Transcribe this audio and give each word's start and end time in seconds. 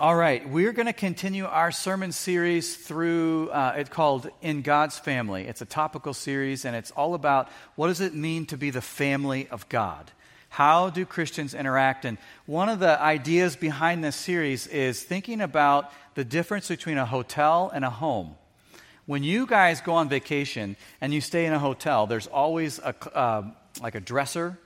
All 0.00 0.14
right, 0.14 0.48
we're 0.48 0.72
going 0.72 0.86
to 0.86 0.92
continue 0.92 1.44
our 1.44 1.72
sermon 1.72 2.12
series 2.12 2.76
through 2.76 3.50
uh, 3.50 3.74
it's 3.78 3.90
called 3.90 4.30
In 4.42 4.62
God's 4.62 4.96
Family. 4.96 5.48
It's 5.48 5.60
a 5.60 5.66
topical 5.66 6.14
series, 6.14 6.64
and 6.64 6.76
it's 6.76 6.92
all 6.92 7.14
about 7.14 7.48
what 7.74 7.88
does 7.88 8.00
it 8.00 8.14
mean 8.14 8.46
to 8.46 8.56
be 8.56 8.70
the 8.70 8.80
family 8.80 9.48
of 9.48 9.68
God. 9.68 10.12
How 10.50 10.88
do 10.88 11.04
Christians 11.04 11.52
interact? 11.52 12.04
And 12.04 12.16
one 12.46 12.68
of 12.68 12.78
the 12.78 13.00
ideas 13.00 13.56
behind 13.56 14.04
this 14.04 14.14
series 14.14 14.68
is 14.68 15.02
thinking 15.02 15.40
about 15.40 15.90
the 16.14 16.24
difference 16.24 16.68
between 16.68 16.96
a 16.96 17.04
hotel 17.04 17.68
and 17.74 17.84
a 17.84 17.90
home. 17.90 18.36
When 19.06 19.24
you 19.24 19.46
guys 19.48 19.80
go 19.80 19.94
on 19.94 20.08
vacation 20.08 20.76
and 21.00 21.12
you 21.12 21.20
stay 21.20 21.44
in 21.44 21.52
a 21.52 21.58
hotel, 21.58 22.06
there's 22.06 22.28
always 22.28 22.78
a, 22.78 22.94
uh, 23.12 23.50
like 23.82 23.96
a 23.96 24.00
dresser 24.00 24.60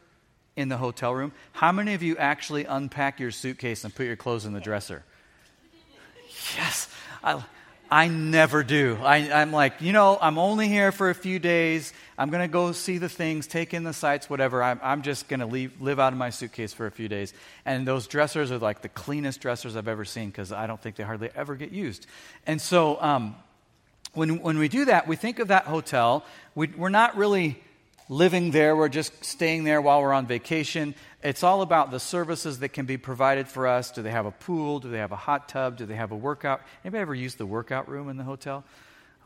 in 0.56 0.68
the 0.68 0.76
hotel 0.76 1.14
room. 1.14 1.32
How 1.52 1.72
many 1.72 1.94
of 1.94 2.02
you 2.02 2.18
actually 2.18 2.66
unpack 2.66 3.18
your 3.18 3.30
suitcase 3.30 3.82
and 3.84 3.94
put 3.94 4.04
your 4.04 4.16
clothes 4.16 4.44
in 4.44 4.52
the 4.52 4.60
dresser? 4.60 5.04
Yes, 6.56 6.88
I, 7.22 7.42
I 7.90 8.08
never 8.08 8.62
do. 8.62 8.98
I, 9.02 9.18
am 9.18 9.52
like, 9.52 9.82
you 9.82 9.92
know, 9.92 10.18
I'm 10.20 10.38
only 10.38 10.66
here 10.66 10.92
for 10.92 11.10
a 11.10 11.14
few 11.14 11.38
days. 11.38 11.92
I'm 12.16 12.30
going 12.30 12.42
to 12.42 12.50
go 12.50 12.72
see 12.72 12.96
the 12.96 13.08
things, 13.08 13.46
take 13.46 13.74
in 13.74 13.84
the 13.84 13.92
sights, 13.92 14.30
whatever. 14.30 14.62
I'm, 14.62 14.80
I'm 14.82 15.02
just 15.02 15.28
going 15.28 15.40
to 15.40 15.70
live 15.78 16.00
out 16.00 16.12
of 16.12 16.18
my 16.18 16.30
suitcase 16.30 16.72
for 16.72 16.86
a 16.86 16.90
few 16.90 17.08
days. 17.08 17.34
And 17.66 17.86
those 17.86 18.06
dressers 18.06 18.50
are 18.50 18.58
like 18.58 18.80
the 18.80 18.88
cleanest 18.88 19.40
dressers 19.40 19.76
I've 19.76 19.88
ever 19.88 20.04
seen 20.04 20.30
because 20.30 20.52
I 20.52 20.66
don't 20.66 20.80
think 20.80 20.96
they 20.96 21.04
hardly 21.04 21.30
ever 21.34 21.54
get 21.54 21.72
used. 21.72 22.06
And 22.46 22.60
so 22.60 23.00
um, 23.02 23.36
when, 24.14 24.40
when 24.40 24.58
we 24.58 24.68
do 24.68 24.86
that, 24.86 25.06
we 25.06 25.16
think 25.16 25.38
of 25.38 25.48
that 25.48 25.64
hotel. 25.64 26.24
We, 26.54 26.68
we're 26.68 26.88
not 26.88 27.16
really 27.16 27.60
living 28.08 28.50
there, 28.50 28.76
we're 28.76 28.88
just 28.88 29.24
staying 29.24 29.64
there 29.64 29.80
while 29.80 30.02
we're 30.02 30.12
on 30.12 30.26
vacation. 30.26 30.94
It's 31.22 31.42
all 31.42 31.62
about 31.62 31.90
the 31.90 32.00
services 32.00 32.58
that 32.60 32.70
can 32.70 32.86
be 32.86 32.96
provided 32.96 33.48
for 33.48 33.66
us. 33.66 33.90
Do 33.90 34.02
they 34.02 34.10
have 34.10 34.26
a 34.26 34.30
pool? 34.30 34.80
Do 34.80 34.90
they 34.90 34.98
have 34.98 35.12
a 35.12 35.16
hot 35.16 35.48
tub? 35.48 35.76
Do 35.76 35.86
they 35.86 35.94
have 35.94 36.10
a 36.10 36.16
workout? 36.16 36.62
Anybody 36.84 37.02
ever 37.02 37.14
use 37.14 37.34
the 37.36 37.46
workout 37.46 37.88
room 37.88 38.08
in 38.08 38.16
the 38.16 38.24
hotel? 38.24 38.64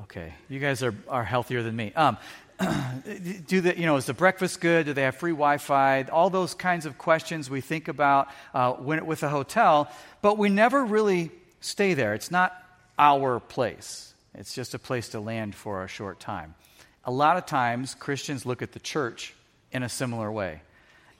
Okay, 0.02 0.34
you 0.50 0.60
guys 0.60 0.82
are, 0.82 0.94
are 1.08 1.24
healthier 1.24 1.62
than 1.62 1.74
me. 1.74 1.92
Um, 1.94 2.18
do 3.46 3.62
the, 3.62 3.78
you 3.78 3.86
know, 3.86 3.96
is 3.96 4.04
the 4.04 4.14
breakfast 4.14 4.60
good? 4.60 4.86
Do 4.86 4.92
they 4.92 5.02
have 5.02 5.16
free 5.16 5.32
Wi-Fi? 5.32 6.02
All 6.04 6.28
those 6.28 6.52
kinds 6.52 6.84
of 6.84 6.98
questions 6.98 7.48
we 7.48 7.62
think 7.62 7.88
about 7.88 8.28
uh, 8.52 8.72
when, 8.72 9.06
with 9.06 9.22
a 9.22 9.28
hotel, 9.28 9.90
but 10.20 10.36
we 10.36 10.50
never 10.50 10.84
really 10.84 11.30
stay 11.60 11.94
there. 11.94 12.12
It's 12.12 12.30
not 12.30 12.54
our 12.98 13.40
place. 13.40 14.12
It's 14.34 14.54
just 14.54 14.74
a 14.74 14.78
place 14.78 15.10
to 15.10 15.20
land 15.20 15.54
for 15.54 15.82
a 15.82 15.88
short 15.88 16.20
time 16.20 16.54
a 17.06 17.10
lot 17.10 17.36
of 17.36 17.46
times 17.46 17.94
Christians 17.94 18.44
look 18.44 18.62
at 18.62 18.72
the 18.72 18.80
church 18.80 19.32
in 19.72 19.82
a 19.82 19.88
similar 19.88 20.30
way 20.30 20.60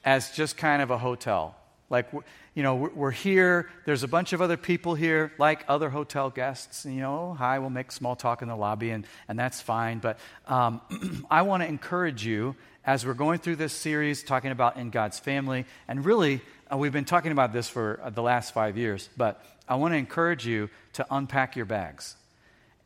as 0.07 0.31
just 0.31 0.57
kind 0.57 0.81
of 0.81 0.91
a 0.91 0.97
hotel. 0.97 1.57
Like, 1.91 2.11
you 2.55 2.63
know, 2.63 2.77
we're 2.77 3.11
here, 3.11 3.69
there's 3.85 4.03
a 4.03 4.09
bunch 4.09 4.33
of 4.33 4.41
other 4.41 4.57
people 4.57 4.95
here, 4.95 5.33
like 5.39 5.65
other 5.69 5.91
hotel 5.91 6.31
guests. 6.31 6.87
You 6.87 7.01
know, 7.01 7.35
hi, 7.39 7.59
we'll 7.59 7.71
make 7.71 7.93
small 7.93 8.17
talk 8.17 8.41
in 8.41 8.49
the 8.49 8.57
lobby, 8.57 8.91
and, 8.91 9.07
and 9.29 9.39
that's 9.39 9.61
fine. 9.61 9.99
But 9.99 10.19
um, 10.47 10.81
I 11.31 11.43
want 11.43 11.63
to 11.63 11.69
encourage 11.69 12.25
you 12.25 12.57
as 12.85 13.05
we're 13.05 13.15
going 13.15 13.41
through 13.41 13.57
this 13.57 13.73
series 13.73 14.23
talking 14.23 14.53
about 14.53 14.77
in 14.77 14.91
God's 14.91 15.19
family, 15.19 15.67
and 15.89 16.05
really, 16.05 16.41
uh, 16.73 16.77
we've 16.77 16.93
been 16.93 17.05
talking 17.05 17.33
about 17.33 17.53
this 17.53 17.69
for 17.69 18.01
uh, 18.03 18.11
the 18.11 18.23
last 18.23 18.55
five 18.55 18.79
years, 18.79 19.11
but 19.17 19.45
I 19.69 19.75
want 19.75 19.93
to 19.93 19.99
encourage 19.99 20.47
you 20.47 20.71
to 20.95 21.07
unpack 21.11 21.57
your 21.57 21.67
bags 21.67 22.17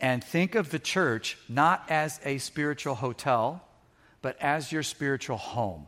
and 0.01 0.25
think 0.25 0.55
of 0.55 0.71
the 0.71 0.79
church 0.79 1.37
not 1.49 1.85
as 1.91 2.19
a 2.25 2.39
spiritual 2.39 2.95
hotel, 2.95 3.63
but 4.23 4.37
as 4.41 4.73
your 4.73 4.83
spiritual 4.83 5.37
home. 5.37 5.87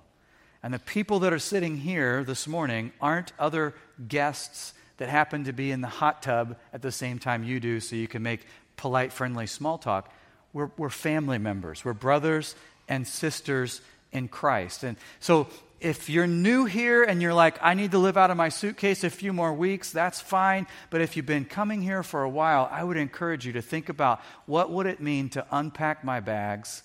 And 0.62 0.72
the 0.72 0.78
people 0.78 1.20
that 1.20 1.32
are 1.32 1.38
sitting 1.38 1.78
here 1.78 2.22
this 2.22 2.46
morning 2.46 2.92
aren't 3.00 3.32
other 3.38 3.74
guests 4.08 4.74
that 4.98 5.08
happen 5.08 5.44
to 5.44 5.52
be 5.52 5.72
in 5.72 5.80
the 5.80 5.88
hot 5.88 6.22
tub 6.22 6.56
at 6.72 6.82
the 6.82 6.92
same 6.92 7.18
time 7.18 7.42
you 7.42 7.58
do 7.58 7.80
so 7.80 7.96
you 7.96 8.06
can 8.06 8.22
make 8.22 8.46
polite, 8.76 9.12
friendly 9.12 9.46
small 9.46 9.78
talk. 9.78 10.12
We're, 10.52 10.70
we're 10.76 10.90
family 10.90 11.38
members, 11.38 11.84
we're 11.84 11.94
brothers 11.94 12.54
and 12.88 13.06
sisters 13.06 13.80
in 14.12 14.28
Christ. 14.28 14.84
And 14.84 14.96
so 15.18 15.48
if 15.80 16.08
you're 16.08 16.26
new 16.28 16.64
here 16.64 17.02
and 17.02 17.20
you're 17.20 17.34
like, 17.34 17.58
I 17.60 17.74
need 17.74 17.90
to 17.90 17.98
live 17.98 18.16
out 18.16 18.30
of 18.30 18.36
my 18.36 18.48
suitcase 18.48 19.02
a 19.02 19.10
few 19.10 19.32
more 19.32 19.52
weeks, 19.52 19.90
that's 19.90 20.20
fine. 20.20 20.68
But 20.90 21.00
if 21.00 21.16
you've 21.16 21.26
been 21.26 21.44
coming 21.44 21.82
here 21.82 22.02
for 22.02 22.22
a 22.22 22.28
while, 22.28 22.68
I 22.70 22.84
would 22.84 22.96
encourage 22.96 23.44
you 23.46 23.52
to 23.54 23.62
think 23.62 23.88
about 23.88 24.20
what 24.46 24.70
would 24.70 24.86
it 24.86 25.00
mean 25.00 25.28
to 25.30 25.44
unpack 25.50 26.04
my 26.04 26.20
bags 26.20 26.82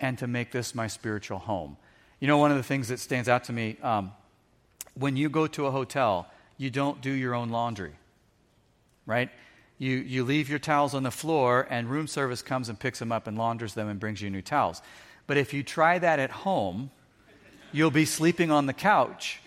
and 0.00 0.18
to 0.18 0.26
make 0.26 0.50
this 0.50 0.74
my 0.74 0.88
spiritual 0.88 1.38
home. 1.38 1.76
You 2.22 2.28
know, 2.28 2.38
one 2.38 2.52
of 2.52 2.56
the 2.56 2.62
things 2.62 2.86
that 2.86 3.00
stands 3.00 3.28
out 3.28 3.42
to 3.44 3.52
me 3.52 3.76
um, 3.82 4.12
when 4.94 5.16
you 5.16 5.28
go 5.28 5.48
to 5.48 5.66
a 5.66 5.72
hotel, 5.72 6.28
you 6.56 6.70
don't 6.70 7.00
do 7.00 7.10
your 7.10 7.34
own 7.34 7.48
laundry, 7.48 7.94
right? 9.06 9.28
You, 9.78 9.96
you 9.96 10.22
leave 10.22 10.48
your 10.48 10.60
towels 10.60 10.94
on 10.94 11.02
the 11.02 11.10
floor, 11.10 11.66
and 11.68 11.90
room 11.90 12.06
service 12.06 12.40
comes 12.40 12.68
and 12.68 12.78
picks 12.78 13.00
them 13.00 13.10
up 13.10 13.26
and 13.26 13.36
launders 13.36 13.74
them 13.74 13.88
and 13.88 13.98
brings 13.98 14.22
you 14.22 14.30
new 14.30 14.40
towels. 14.40 14.82
But 15.26 15.36
if 15.36 15.52
you 15.52 15.64
try 15.64 15.98
that 15.98 16.20
at 16.20 16.30
home, 16.30 16.92
you'll 17.72 17.90
be 17.90 18.04
sleeping 18.04 18.52
on 18.52 18.66
the 18.66 18.72
couch. 18.72 19.40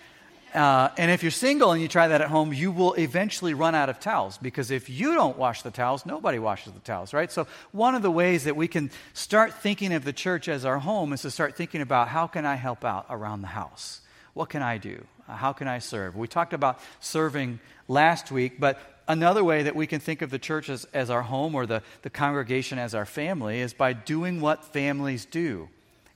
Uh, 0.55 0.89
and 0.97 1.11
if 1.11 1.21
you're 1.21 1.31
single 1.31 1.73
and 1.73 1.81
you 1.81 1.89
try 1.89 2.07
that 2.07 2.21
at 2.21 2.29
home, 2.29 2.53
you 2.53 2.71
will 2.71 2.93
eventually 2.93 3.53
run 3.53 3.75
out 3.75 3.89
of 3.89 3.99
towels 3.99 4.37
because 4.37 4.71
if 4.71 4.89
you 4.89 5.13
don't 5.13 5.37
wash 5.37 5.63
the 5.63 5.71
towels, 5.71 6.05
nobody 6.05 6.39
washes 6.39 6.71
the 6.71 6.79
towels, 6.79 7.13
right? 7.13 7.29
So, 7.29 7.45
one 7.73 7.93
of 7.93 8.01
the 8.01 8.11
ways 8.11 8.45
that 8.45 8.55
we 8.55 8.69
can 8.69 8.89
start 9.13 9.53
thinking 9.53 9.91
of 9.93 10.05
the 10.05 10.13
church 10.13 10.47
as 10.47 10.63
our 10.63 10.79
home 10.79 11.11
is 11.11 11.23
to 11.23 11.31
start 11.31 11.57
thinking 11.57 11.81
about 11.81 12.07
how 12.07 12.25
can 12.25 12.45
I 12.45 12.55
help 12.55 12.85
out 12.85 13.05
around 13.09 13.41
the 13.41 13.49
house? 13.49 13.99
What 14.33 14.49
can 14.49 14.61
I 14.61 14.77
do? 14.77 15.03
How 15.27 15.51
can 15.51 15.67
I 15.67 15.79
serve? 15.79 16.15
We 16.15 16.27
talked 16.27 16.53
about 16.53 16.79
serving 17.01 17.59
last 17.89 18.31
week, 18.31 18.57
but 18.57 18.79
another 19.09 19.43
way 19.43 19.63
that 19.63 19.75
we 19.75 19.87
can 19.87 19.99
think 19.99 20.21
of 20.21 20.29
the 20.29 20.39
church 20.39 20.69
as, 20.69 20.85
as 20.93 21.09
our 21.09 21.23
home 21.23 21.53
or 21.53 21.65
the, 21.65 21.83
the 22.03 22.09
congregation 22.09 22.79
as 22.79 22.95
our 22.95 23.05
family 23.05 23.59
is 23.59 23.73
by 23.73 23.91
doing 23.91 24.39
what 24.39 24.63
families 24.63 25.25
do. 25.25 25.67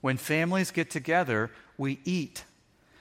When 0.02 0.16
families 0.16 0.72
get 0.72 0.90
together, 0.90 1.52
we 1.78 2.00
eat, 2.06 2.46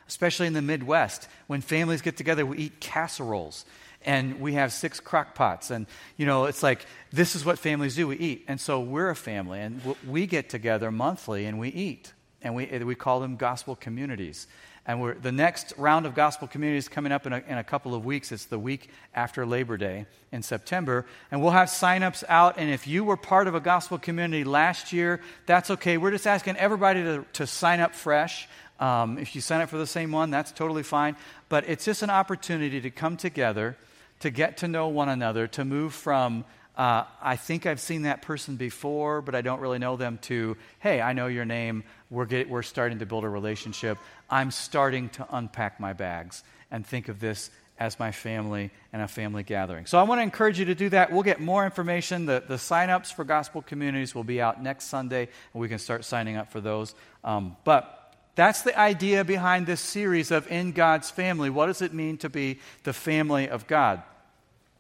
especially 0.08 0.46
in 0.46 0.54
the 0.54 0.62
Midwest. 0.62 1.28
When 1.46 1.60
families 1.60 2.02
get 2.02 2.16
together, 2.16 2.44
we 2.44 2.58
eat 2.58 2.80
casseroles 2.80 3.64
and 4.04 4.41
we 4.41 4.54
have 4.54 4.72
six 4.72 5.00
crock 5.00 5.34
pots. 5.34 5.70
And, 5.70 5.86
you 6.16 6.26
know, 6.26 6.46
it's 6.46 6.62
like 6.62 6.86
this 7.12 7.34
is 7.36 7.44
what 7.44 7.58
families 7.58 7.96
do 7.96 8.06
we 8.06 8.16
eat. 8.16 8.44
And 8.48 8.60
so 8.60 8.80
we're 8.80 9.10
a 9.10 9.16
family 9.16 9.60
and 9.60 9.80
we 10.06 10.26
get 10.26 10.48
together 10.48 10.91
monthly 10.91 11.47
and 11.47 11.58
we 11.58 11.68
eat. 11.68 12.12
And 12.41 12.54
we, 12.54 12.66
we 12.66 12.94
call 12.94 13.20
them 13.20 13.36
gospel 13.36 13.74
communities. 13.74 14.47
And 14.86 15.20
the 15.20 15.32
next 15.32 15.74
round 15.76 16.06
of 16.06 16.14
gospel 16.14 16.48
communities 16.48 16.88
coming 16.88 17.12
up 17.12 17.26
in 17.26 17.34
a, 17.34 17.42
in 17.47 17.58
a 17.58 17.64
couple 17.64 17.94
of 17.94 18.06
weeks. 18.06 18.32
It's 18.32 18.47
the 18.47 18.58
week 18.58 18.88
after 19.14 19.44
Labor 19.44 19.76
Day 19.76 20.06
in 20.32 20.42
September. 20.42 21.04
And 21.30 21.42
we'll 21.42 21.50
have 21.50 21.68
signups 21.68 22.24
out. 22.26 22.56
And 22.56 22.70
if 22.70 22.86
you 22.86 23.04
were 23.04 23.18
part 23.18 23.48
of 23.48 23.54
a 23.54 23.60
gospel 23.60 23.98
community 23.98 24.44
last 24.44 24.91
year, 24.92 25.20
that's 25.44 25.70
okay. 25.72 25.98
We're 25.98 26.12
just 26.12 26.26
asking 26.26 26.56
everybody 26.56 27.02
to, 27.02 27.26
to 27.34 27.47
sign 27.47 27.80
up 27.80 27.94
fresh. 27.94 28.48
Um, 28.81 29.19
if 29.19 29.34
you 29.34 29.41
sign 29.41 29.61
up 29.61 29.69
for 29.69 29.78
the 29.78 29.87
same 29.87 30.12
one, 30.12 30.31
that's 30.31 30.53
totally 30.53 30.83
fine. 30.83 31.16
But 31.49 31.69
it's 31.69 31.84
just 31.84 32.03
an 32.03 32.11
opportunity 32.11 32.81
to 32.81 32.91
come 32.91 33.16
together, 33.16 33.77
to 34.21 34.31
get 34.31 34.59
to 34.59 34.69
know 34.69 34.89
one 34.89 35.09
another, 35.09 35.47
to 35.49 35.65
move 35.65 35.94
from 35.94 36.44
uh, 36.78 37.03
I 37.21 37.34
think 37.34 37.66
I've 37.66 37.81
seen 37.81 38.03
that 38.03 38.22
person 38.22 38.55
before, 38.55 39.21
but 39.21 39.34
I 39.34 39.41
don't 39.41 39.61
really 39.61 39.81
know 39.81 39.97
them, 39.97 40.19
to, 40.22 40.56
hey, 40.78 41.00
I 41.00 41.12
know 41.12 41.27
your 41.27 41.44
name. 41.44 41.83
We're, 42.09 42.25
get, 42.25 42.49
we're 42.49 42.62
starting 42.62 43.00
to 43.00 43.06
build 43.06 43.25
a 43.25 43.28
relationship. 43.28 43.99
I'm 44.31 44.53
starting 44.53 45.09
to 45.10 45.27
unpack 45.33 45.81
my 45.81 45.93
bags 45.93 46.45
and 46.71 46.87
think 46.87 47.09
of 47.09 47.19
this 47.19 47.50
as 47.81 47.99
my 47.99 48.12
family 48.12 48.71
and 48.93 49.03
a 49.03 49.09
family 49.09 49.43
gathering. 49.43 49.87
So 49.87 49.99
I 49.99 50.05
want 50.05 50.21
to 50.21 50.22
encourage 50.22 50.60
you 50.60 50.66
to 50.66 50.75
do 50.77 50.89
that. 50.91 51.10
We'll 51.10 51.25
get 51.25 51.41
more 51.41 51.65
information. 51.65 52.27
The, 52.27 52.45
the 52.47 52.59
sign-ups 52.59 53.10
for 53.10 53.25
gospel 53.25 53.60
communities 53.60 54.15
will 54.15 54.25
be 54.25 54.41
out 54.41 54.62
next 54.62 54.84
Sunday, 54.84 55.28
and 55.53 55.60
we 55.60 55.69
can 55.69 55.81
start 55.81 56.05
signing 56.05 56.37
up 56.37 56.53
for 56.53 56.60
those. 56.60 56.95
Um, 57.25 57.56
but 57.65 57.97
that's 58.38 58.62
the 58.62 58.78
idea 58.78 59.25
behind 59.25 59.66
this 59.66 59.81
series 59.81 60.31
of 60.31 60.49
In 60.49 60.71
God's 60.71 61.10
Family. 61.10 61.50
What 61.50 61.66
does 61.66 61.82
it 61.82 61.93
mean 61.93 62.19
to 62.19 62.28
be 62.28 62.60
the 62.84 62.93
family 62.93 63.49
of 63.49 63.66
God? 63.66 64.00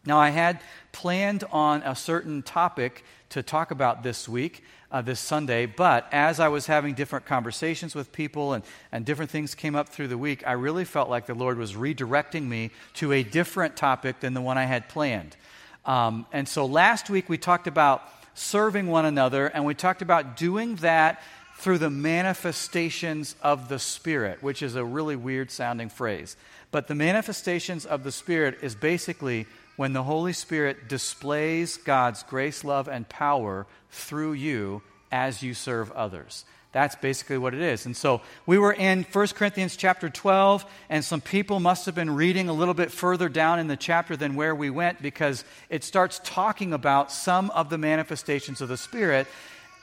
Now, 0.06 0.16
I 0.16 0.30
had 0.30 0.60
planned 0.92 1.42
on 1.50 1.82
a 1.82 1.96
certain 1.96 2.42
topic 2.42 3.04
to 3.30 3.42
talk 3.42 3.72
about 3.72 4.04
this 4.04 4.28
week, 4.28 4.62
uh, 4.92 5.02
this 5.02 5.18
Sunday, 5.18 5.66
but 5.66 6.06
as 6.12 6.38
I 6.38 6.46
was 6.46 6.66
having 6.66 6.94
different 6.94 7.26
conversations 7.26 7.96
with 7.96 8.12
people 8.12 8.52
and, 8.52 8.62
and 8.92 9.04
different 9.04 9.32
things 9.32 9.56
came 9.56 9.74
up 9.74 9.88
through 9.88 10.06
the 10.06 10.16
week, 10.16 10.46
I 10.46 10.52
really 10.52 10.84
felt 10.84 11.10
like 11.10 11.26
the 11.26 11.34
Lord 11.34 11.58
was 11.58 11.72
redirecting 11.72 12.46
me 12.46 12.70
to 12.94 13.10
a 13.10 13.24
different 13.24 13.74
topic 13.76 14.20
than 14.20 14.34
the 14.34 14.40
one 14.40 14.56
I 14.56 14.66
had 14.66 14.88
planned. 14.88 15.36
Um, 15.84 16.26
and 16.32 16.48
so 16.48 16.64
last 16.64 17.10
week 17.10 17.28
we 17.28 17.38
talked 17.38 17.66
about 17.66 18.04
serving 18.34 18.86
one 18.86 19.04
another, 19.04 19.48
and 19.48 19.64
we 19.64 19.74
talked 19.74 20.00
about 20.00 20.36
doing 20.36 20.76
that 20.76 21.20
through 21.58 21.78
the 21.78 21.90
manifestations 21.90 23.34
of 23.42 23.68
the 23.68 23.78
Spirit, 23.78 24.42
which 24.42 24.62
is 24.62 24.76
a 24.76 24.84
really 24.84 25.16
weird 25.16 25.50
sounding 25.50 25.88
phrase. 25.88 26.36
But 26.70 26.86
the 26.86 26.94
manifestations 26.94 27.84
of 27.84 28.04
the 28.04 28.12
Spirit 28.12 28.58
is 28.62 28.74
basically 28.74 29.46
when 29.76 29.92
the 29.92 30.04
Holy 30.04 30.32
Spirit 30.32 30.88
displays 30.88 31.76
God's 31.76 32.22
grace, 32.22 32.62
love, 32.64 32.88
and 32.88 33.08
power 33.08 33.66
through 33.90 34.32
you 34.34 34.82
as 35.10 35.42
you 35.42 35.52
serve 35.52 35.90
others. 35.92 36.44
That's 36.70 36.94
basically 36.96 37.38
what 37.38 37.54
it 37.54 37.60
is. 37.60 37.86
And 37.86 37.96
so 37.96 38.20
we 38.46 38.58
were 38.58 38.72
in 38.72 39.04
1 39.04 39.26
Corinthians 39.28 39.76
chapter 39.76 40.10
12, 40.10 40.64
and 40.90 41.04
some 41.04 41.20
people 41.20 41.60
must 41.60 41.86
have 41.86 41.94
been 41.94 42.14
reading 42.14 42.48
a 42.48 42.52
little 42.52 42.74
bit 42.74 42.92
further 42.92 43.28
down 43.28 43.58
in 43.58 43.68
the 43.68 43.76
chapter 43.76 44.16
than 44.16 44.36
where 44.36 44.54
we 44.54 44.68
went 44.68 45.00
because 45.00 45.44
it 45.70 45.82
starts 45.82 46.20
talking 46.22 46.72
about 46.72 47.10
some 47.10 47.50
of 47.50 47.70
the 47.70 47.78
manifestations 47.78 48.60
of 48.60 48.68
the 48.68 48.76
Spirit, 48.76 49.26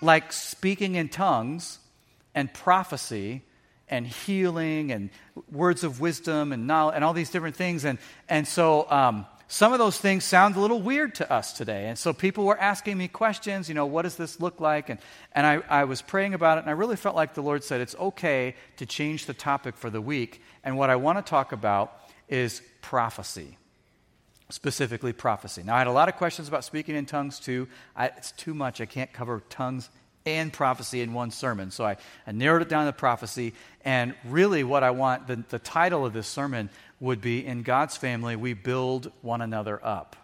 like 0.02 0.32
speaking 0.32 0.96
in 0.96 1.10
tongues 1.10 1.80
and 2.34 2.54
prophecy 2.54 3.44
and 3.88 4.08
healing 4.08 4.92
and 4.92 5.10
words 5.52 5.84
of 5.84 6.00
wisdom 6.00 6.52
and 6.52 6.68
knowledge 6.68 6.96
and 6.96 7.04
all 7.04 7.14
these 7.14 7.30
different 7.30 7.56
things. 7.56 7.86
And, 7.86 8.00
and 8.28 8.48
so 8.48 8.90
um, 8.90 9.26
some 9.48 9.74
of 9.74 9.80
those 9.80 9.98
things 9.98 10.24
sound 10.24 10.56
a 10.56 10.60
little 10.60 10.82
weird 10.82 11.16
to 11.16 11.32
us 11.32 11.54
today. 11.54 11.88
And 11.88 11.98
so 11.98 12.14
people 12.14 12.46
were 12.46 12.60
asking 12.60 12.98
me 12.98 13.08
questions, 13.08 13.70
you 13.70 13.76
know, 13.76 13.86
what 13.86 14.02
does 14.02 14.16
this 14.16 14.40
look 14.40 14.60
like? 14.60 14.90
And, 14.90 15.00
and 15.34 15.46
I, 15.46 15.62
I 15.70 15.84
was 15.84 16.02
praying 16.02 16.34
about 16.34 16.58
it, 16.58 16.62
and 16.62 16.70
I 16.70 16.74
really 16.74 16.96
felt 16.96 17.16
like 17.16 17.36
the 17.36 17.44
Lord 17.44 17.64
said 17.64 17.80
it's 17.82 17.96
okay 17.96 18.56
to 18.78 18.86
change 18.86 19.28
the 19.28 19.34
topic 19.34 19.78
for 19.78 19.90
the 19.90 20.02
week. 20.02 20.42
And 20.64 20.78
what 20.78 20.90
I 20.90 20.96
want 20.96 21.24
to 21.24 21.30
talk 21.30 21.52
about 21.52 21.94
is 22.28 22.62
prophecy 22.82 23.58
specifically 24.50 25.14
prophecy. 25.14 25.64
Now, 25.64 25.76
I 25.76 25.80
had 25.80 25.88
a 25.88 25.92
lot 25.92 26.10
of 26.10 26.16
questions 26.16 26.48
about 26.48 26.64
speaking 26.64 26.96
in 26.96 27.06
tongues 27.06 27.40
too. 27.40 27.68
I, 27.96 28.08
it's 28.08 28.32
too 28.32 28.54
much. 28.54 28.82
I 28.82 28.86
can't 28.86 29.12
cover 29.12 29.42
tongues 29.50 29.90
and 30.26 30.52
prophecy 30.52 31.02
in 31.02 31.14
one 31.14 31.32
sermon. 31.32 31.72
So 31.72 31.86
I, 31.86 31.98
I 32.26 32.32
narrowed 32.32 32.62
it 32.62 32.70
down 32.70 32.86
to 32.86 32.94
prophecy. 32.94 33.54
And 33.84 34.16
really, 34.26 34.64
what 34.64 34.84
I 34.84 34.92
want 34.92 35.28
the, 35.28 35.44
the 35.50 35.60
title 35.60 36.06
of 36.06 36.14
this 36.14 36.28
sermon 36.28 36.70
would 37.00 37.22
be 37.22 37.46
In 37.46 37.64
God's 37.64 37.98
Family, 37.98 38.36
we 38.36 38.54
build 38.54 39.12
one 39.22 39.42
another 39.42 39.80
up. 39.84 40.16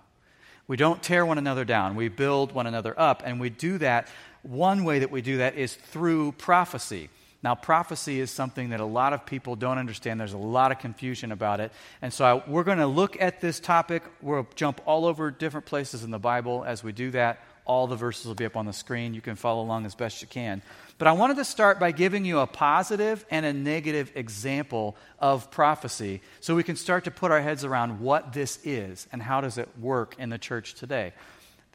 We 0.67 0.77
don't 0.77 1.03
tear 1.03 1.25
one 1.25 1.37
another 1.37 1.65
down, 1.65 1.95
we 1.95 2.07
build 2.07 2.53
one 2.53 2.67
another 2.67 2.97
up. 2.99 3.23
And 3.25 3.39
we 3.39 3.49
do 3.49 3.77
that, 3.79 4.07
one 4.41 4.83
way 4.83 4.99
that 4.99 5.11
we 5.11 5.21
do 5.21 5.37
that 5.37 5.55
is 5.55 5.75
through 5.75 6.33
prophecy. 6.33 7.09
Now, 7.43 7.55
prophecy 7.55 8.19
is 8.19 8.29
something 8.29 8.69
that 8.69 8.79
a 8.79 8.85
lot 8.85 9.13
of 9.13 9.25
people 9.25 9.55
don't 9.55 9.79
understand. 9.79 10.19
There's 10.19 10.33
a 10.33 10.37
lot 10.37 10.71
of 10.71 10.77
confusion 10.77 11.31
about 11.31 11.59
it. 11.59 11.71
And 12.01 12.13
so 12.13 12.23
I, 12.23 12.49
we're 12.49 12.63
going 12.63 12.77
to 12.77 12.87
look 12.87 13.19
at 13.19 13.41
this 13.41 13.59
topic. 13.59 14.03
We'll 14.21 14.47
jump 14.55 14.81
all 14.85 15.05
over 15.05 15.31
different 15.31 15.65
places 15.65 16.03
in 16.03 16.11
the 16.11 16.19
Bible 16.19 16.63
as 16.63 16.83
we 16.83 16.91
do 16.91 17.09
that. 17.11 17.39
All 17.65 17.87
the 17.87 17.95
verses 17.95 18.25
will 18.27 18.35
be 18.35 18.45
up 18.45 18.57
on 18.57 18.65
the 18.67 18.73
screen. 18.73 19.15
You 19.15 19.21
can 19.21 19.35
follow 19.35 19.63
along 19.63 19.85
as 19.85 19.95
best 19.95 20.21
you 20.21 20.27
can. 20.27 20.61
But 20.99 21.07
I 21.07 21.13
wanted 21.13 21.37
to 21.37 21.45
start 21.45 21.79
by 21.79 21.91
giving 21.91 22.25
you 22.25 22.39
a 22.39 22.47
positive 22.47 23.25
and 23.31 23.43
a 23.43 23.53
negative 23.53 24.11
example 24.13 24.95
of 25.17 25.49
prophecy 25.49 26.21
so 26.41 26.55
we 26.55 26.63
can 26.63 26.75
start 26.75 27.05
to 27.05 27.11
put 27.11 27.31
our 27.31 27.41
heads 27.41 27.65
around 27.65 28.01
what 28.01 28.33
this 28.33 28.59
is 28.63 29.07
and 29.11 29.21
how 29.21 29.41
does 29.41 29.57
it 29.57 29.67
work 29.79 30.15
in 30.19 30.29
the 30.29 30.37
church 30.37 30.75
today. 30.75 31.13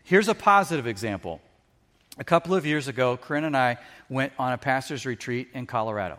Here's 0.04 0.28
a 0.28 0.34
positive 0.34 0.86
example. 0.86 1.40
A 2.18 2.24
couple 2.24 2.54
of 2.54 2.64
years 2.64 2.88
ago, 2.88 3.18
Corinne 3.18 3.44
and 3.44 3.56
I 3.56 3.76
went 4.08 4.32
on 4.38 4.54
a 4.54 4.56
pastor's 4.56 5.04
retreat 5.04 5.48
in 5.52 5.66
Colorado. 5.66 6.18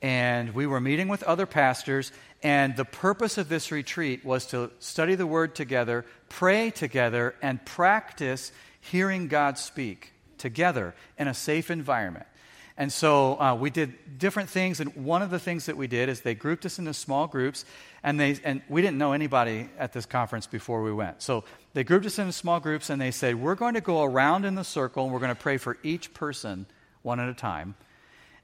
And 0.00 0.54
we 0.54 0.64
were 0.64 0.80
meeting 0.80 1.08
with 1.08 1.24
other 1.24 1.44
pastors, 1.44 2.12
and 2.42 2.76
the 2.76 2.84
purpose 2.84 3.36
of 3.36 3.48
this 3.48 3.72
retreat 3.72 4.24
was 4.24 4.46
to 4.46 4.70
study 4.78 5.16
the 5.16 5.26
Word 5.26 5.56
together, 5.56 6.04
pray 6.28 6.70
together, 6.70 7.34
and 7.42 7.64
practice 7.64 8.52
hearing 8.80 9.26
God 9.26 9.58
speak 9.58 10.12
together 10.38 10.94
in 11.18 11.26
a 11.26 11.34
safe 11.34 11.68
environment. 11.68 12.26
And 12.76 12.92
so 12.92 13.40
uh, 13.40 13.54
we 13.54 13.70
did 13.70 14.18
different 14.18 14.50
things, 14.50 14.80
and 14.80 14.94
one 14.96 15.22
of 15.22 15.30
the 15.30 15.38
things 15.38 15.66
that 15.66 15.76
we 15.76 15.86
did 15.86 16.08
is 16.08 16.22
they 16.22 16.34
grouped 16.34 16.66
us 16.66 16.80
into 16.80 16.92
small 16.92 17.28
groups, 17.28 17.64
and, 18.02 18.18
they, 18.18 18.36
and 18.42 18.62
we 18.68 18.82
didn't 18.82 18.98
know 18.98 19.12
anybody 19.12 19.68
at 19.78 19.92
this 19.92 20.06
conference 20.06 20.48
before 20.48 20.82
we 20.82 20.92
went. 20.92 21.22
So 21.22 21.44
they 21.72 21.84
grouped 21.84 22.04
us 22.04 22.18
into 22.18 22.32
small 22.32 22.58
groups, 22.58 22.90
and 22.90 23.00
they 23.00 23.12
said, 23.12 23.36
We're 23.36 23.54
going 23.54 23.74
to 23.74 23.80
go 23.80 24.02
around 24.02 24.44
in 24.44 24.56
the 24.56 24.64
circle, 24.64 25.04
and 25.04 25.12
we're 25.12 25.20
going 25.20 25.34
to 25.34 25.40
pray 25.40 25.56
for 25.56 25.78
each 25.84 26.14
person 26.14 26.66
one 27.02 27.20
at 27.20 27.28
a 27.28 27.34
time. 27.34 27.76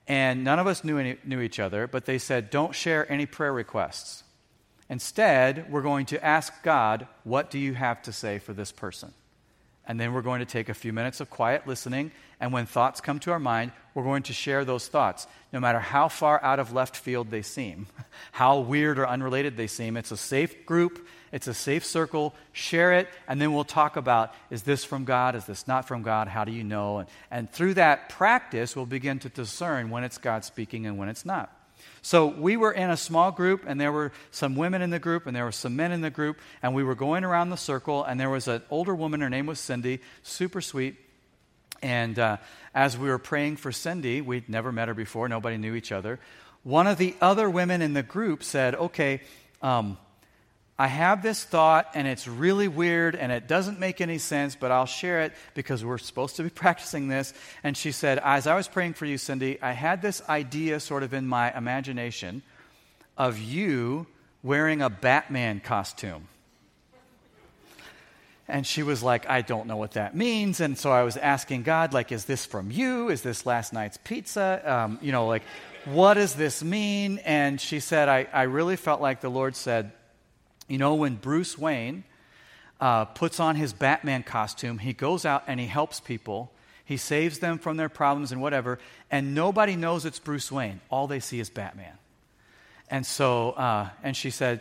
And 0.06 0.44
none 0.44 0.60
of 0.60 0.68
us 0.68 0.84
knew, 0.84 0.98
any, 0.98 1.16
knew 1.24 1.40
each 1.40 1.58
other, 1.58 1.88
but 1.88 2.04
they 2.04 2.18
said, 2.18 2.50
Don't 2.50 2.74
share 2.74 3.10
any 3.10 3.26
prayer 3.26 3.52
requests. 3.52 4.22
Instead, 4.88 5.70
we're 5.70 5.82
going 5.82 6.06
to 6.06 6.24
ask 6.24 6.52
God, 6.62 7.08
What 7.24 7.50
do 7.50 7.58
you 7.58 7.74
have 7.74 8.00
to 8.02 8.12
say 8.12 8.38
for 8.38 8.52
this 8.52 8.70
person? 8.70 9.12
And 9.90 9.98
then 9.98 10.12
we're 10.12 10.22
going 10.22 10.38
to 10.38 10.46
take 10.46 10.68
a 10.68 10.74
few 10.74 10.92
minutes 10.92 11.20
of 11.20 11.30
quiet 11.30 11.66
listening. 11.66 12.12
And 12.38 12.52
when 12.52 12.64
thoughts 12.64 13.00
come 13.00 13.18
to 13.18 13.32
our 13.32 13.40
mind, 13.40 13.72
we're 13.92 14.04
going 14.04 14.22
to 14.22 14.32
share 14.32 14.64
those 14.64 14.86
thoughts, 14.86 15.26
no 15.52 15.58
matter 15.58 15.80
how 15.80 16.06
far 16.06 16.40
out 16.44 16.60
of 16.60 16.72
left 16.72 16.96
field 16.96 17.32
they 17.32 17.42
seem, 17.42 17.88
how 18.30 18.60
weird 18.60 19.00
or 19.00 19.08
unrelated 19.08 19.56
they 19.56 19.66
seem. 19.66 19.96
It's 19.96 20.12
a 20.12 20.16
safe 20.16 20.64
group, 20.64 21.04
it's 21.32 21.48
a 21.48 21.54
safe 21.54 21.84
circle. 21.84 22.36
Share 22.52 22.92
it, 22.92 23.08
and 23.26 23.42
then 23.42 23.52
we'll 23.52 23.64
talk 23.64 23.96
about 23.96 24.32
is 24.48 24.62
this 24.62 24.84
from 24.84 25.04
God? 25.04 25.34
Is 25.34 25.46
this 25.46 25.66
not 25.66 25.88
from 25.88 26.02
God? 26.02 26.28
How 26.28 26.44
do 26.44 26.52
you 26.52 26.62
know? 26.62 26.98
And, 26.98 27.08
and 27.28 27.50
through 27.50 27.74
that 27.74 28.10
practice, 28.10 28.76
we'll 28.76 28.86
begin 28.86 29.18
to 29.18 29.28
discern 29.28 29.90
when 29.90 30.04
it's 30.04 30.18
God 30.18 30.44
speaking 30.44 30.86
and 30.86 30.98
when 30.98 31.08
it's 31.08 31.24
not. 31.24 31.52
So 32.02 32.26
we 32.26 32.56
were 32.56 32.72
in 32.72 32.90
a 32.90 32.96
small 32.96 33.30
group, 33.30 33.64
and 33.66 33.80
there 33.80 33.92
were 33.92 34.12
some 34.30 34.56
women 34.56 34.82
in 34.82 34.90
the 34.90 34.98
group, 34.98 35.26
and 35.26 35.36
there 35.36 35.44
were 35.44 35.52
some 35.52 35.76
men 35.76 35.92
in 35.92 36.00
the 36.00 36.10
group, 36.10 36.38
and 36.62 36.74
we 36.74 36.82
were 36.82 36.94
going 36.94 37.24
around 37.24 37.50
the 37.50 37.56
circle, 37.56 38.04
and 38.04 38.18
there 38.18 38.30
was 38.30 38.48
an 38.48 38.62
older 38.70 38.94
woman. 38.94 39.20
Her 39.20 39.30
name 39.30 39.46
was 39.46 39.60
Cindy, 39.60 40.00
super 40.22 40.60
sweet. 40.60 40.96
And 41.82 42.18
uh, 42.18 42.38
as 42.74 42.96
we 42.96 43.08
were 43.08 43.18
praying 43.18 43.56
for 43.56 43.72
Cindy, 43.72 44.20
we'd 44.20 44.48
never 44.48 44.72
met 44.72 44.88
her 44.88 44.94
before, 44.94 45.28
nobody 45.28 45.56
knew 45.56 45.74
each 45.74 45.92
other. 45.92 46.20
One 46.62 46.86
of 46.86 46.98
the 46.98 47.14
other 47.20 47.48
women 47.48 47.80
in 47.80 47.94
the 47.94 48.02
group 48.02 48.42
said, 48.42 48.74
Okay, 48.74 49.20
um, 49.62 49.96
I 50.80 50.86
have 50.86 51.22
this 51.22 51.44
thought 51.44 51.90
and 51.92 52.08
it's 52.08 52.26
really 52.26 52.66
weird 52.66 53.14
and 53.14 53.30
it 53.30 53.46
doesn't 53.46 53.78
make 53.78 54.00
any 54.00 54.16
sense, 54.16 54.56
but 54.56 54.70
I'll 54.70 54.86
share 54.86 55.20
it 55.20 55.34
because 55.52 55.84
we're 55.84 55.98
supposed 55.98 56.36
to 56.36 56.42
be 56.42 56.48
practicing 56.64 57.08
this. 57.08 57.34
And 57.62 57.76
she 57.76 57.92
said, 57.92 58.18
As 58.24 58.46
I 58.46 58.54
was 58.56 58.66
praying 58.66 58.94
for 58.94 59.04
you, 59.04 59.18
Cindy, 59.18 59.60
I 59.60 59.72
had 59.72 60.00
this 60.00 60.22
idea 60.26 60.80
sort 60.80 61.02
of 61.02 61.12
in 61.12 61.26
my 61.26 61.54
imagination 61.54 62.40
of 63.18 63.38
you 63.38 64.06
wearing 64.42 64.80
a 64.80 64.88
Batman 64.88 65.60
costume. 65.60 66.28
And 68.48 68.66
she 68.66 68.82
was 68.82 69.02
like, 69.02 69.28
I 69.28 69.42
don't 69.42 69.66
know 69.66 69.76
what 69.76 69.92
that 69.92 70.16
means. 70.16 70.60
And 70.60 70.78
so 70.78 70.90
I 70.90 71.02
was 71.02 71.18
asking 71.18 71.64
God, 71.64 71.92
like, 71.92 72.10
is 72.10 72.24
this 72.24 72.46
from 72.46 72.70
you? 72.70 73.10
Is 73.10 73.20
this 73.20 73.44
last 73.44 73.74
night's 73.74 73.98
pizza? 74.02 74.62
Um, 74.64 74.98
you 75.02 75.12
know, 75.12 75.26
like, 75.26 75.42
what 75.84 76.14
does 76.14 76.34
this 76.34 76.64
mean? 76.64 77.18
And 77.18 77.60
she 77.60 77.80
said, 77.80 78.08
I, 78.08 78.26
I 78.32 78.44
really 78.44 78.76
felt 78.76 79.02
like 79.02 79.20
the 79.20 79.28
Lord 79.28 79.54
said, 79.54 79.92
you 80.70 80.78
know, 80.78 80.94
when 80.94 81.16
Bruce 81.16 81.58
Wayne 81.58 82.04
uh, 82.80 83.04
puts 83.06 83.40
on 83.40 83.56
his 83.56 83.72
Batman 83.72 84.22
costume, 84.22 84.78
he 84.78 84.92
goes 84.92 85.24
out 85.24 85.44
and 85.46 85.58
he 85.58 85.66
helps 85.66 85.98
people. 85.98 86.52
He 86.84 86.96
saves 86.96 87.40
them 87.40 87.58
from 87.58 87.76
their 87.76 87.88
problems 87.88 88.32
and 88.32 88.40
whatever, 88.40 88.78
and 89.10 89.34
nobody 89.34 89.76
knows 89.76 90.04
it's 90.04 90.18
Bruce 90.18 90.50
Wayne. 90.50 90.80
All 90.88 91.06
they 91.06 91.20
see 91.20 91.40
is 91.40 91.50
Batman. 91.50 91.92
And 92.88 93.04
so, 93.04 93.50
uh, 93.50 93.90
and 94.02 94.16
she 94.16 94.30
said, 94.30 94.60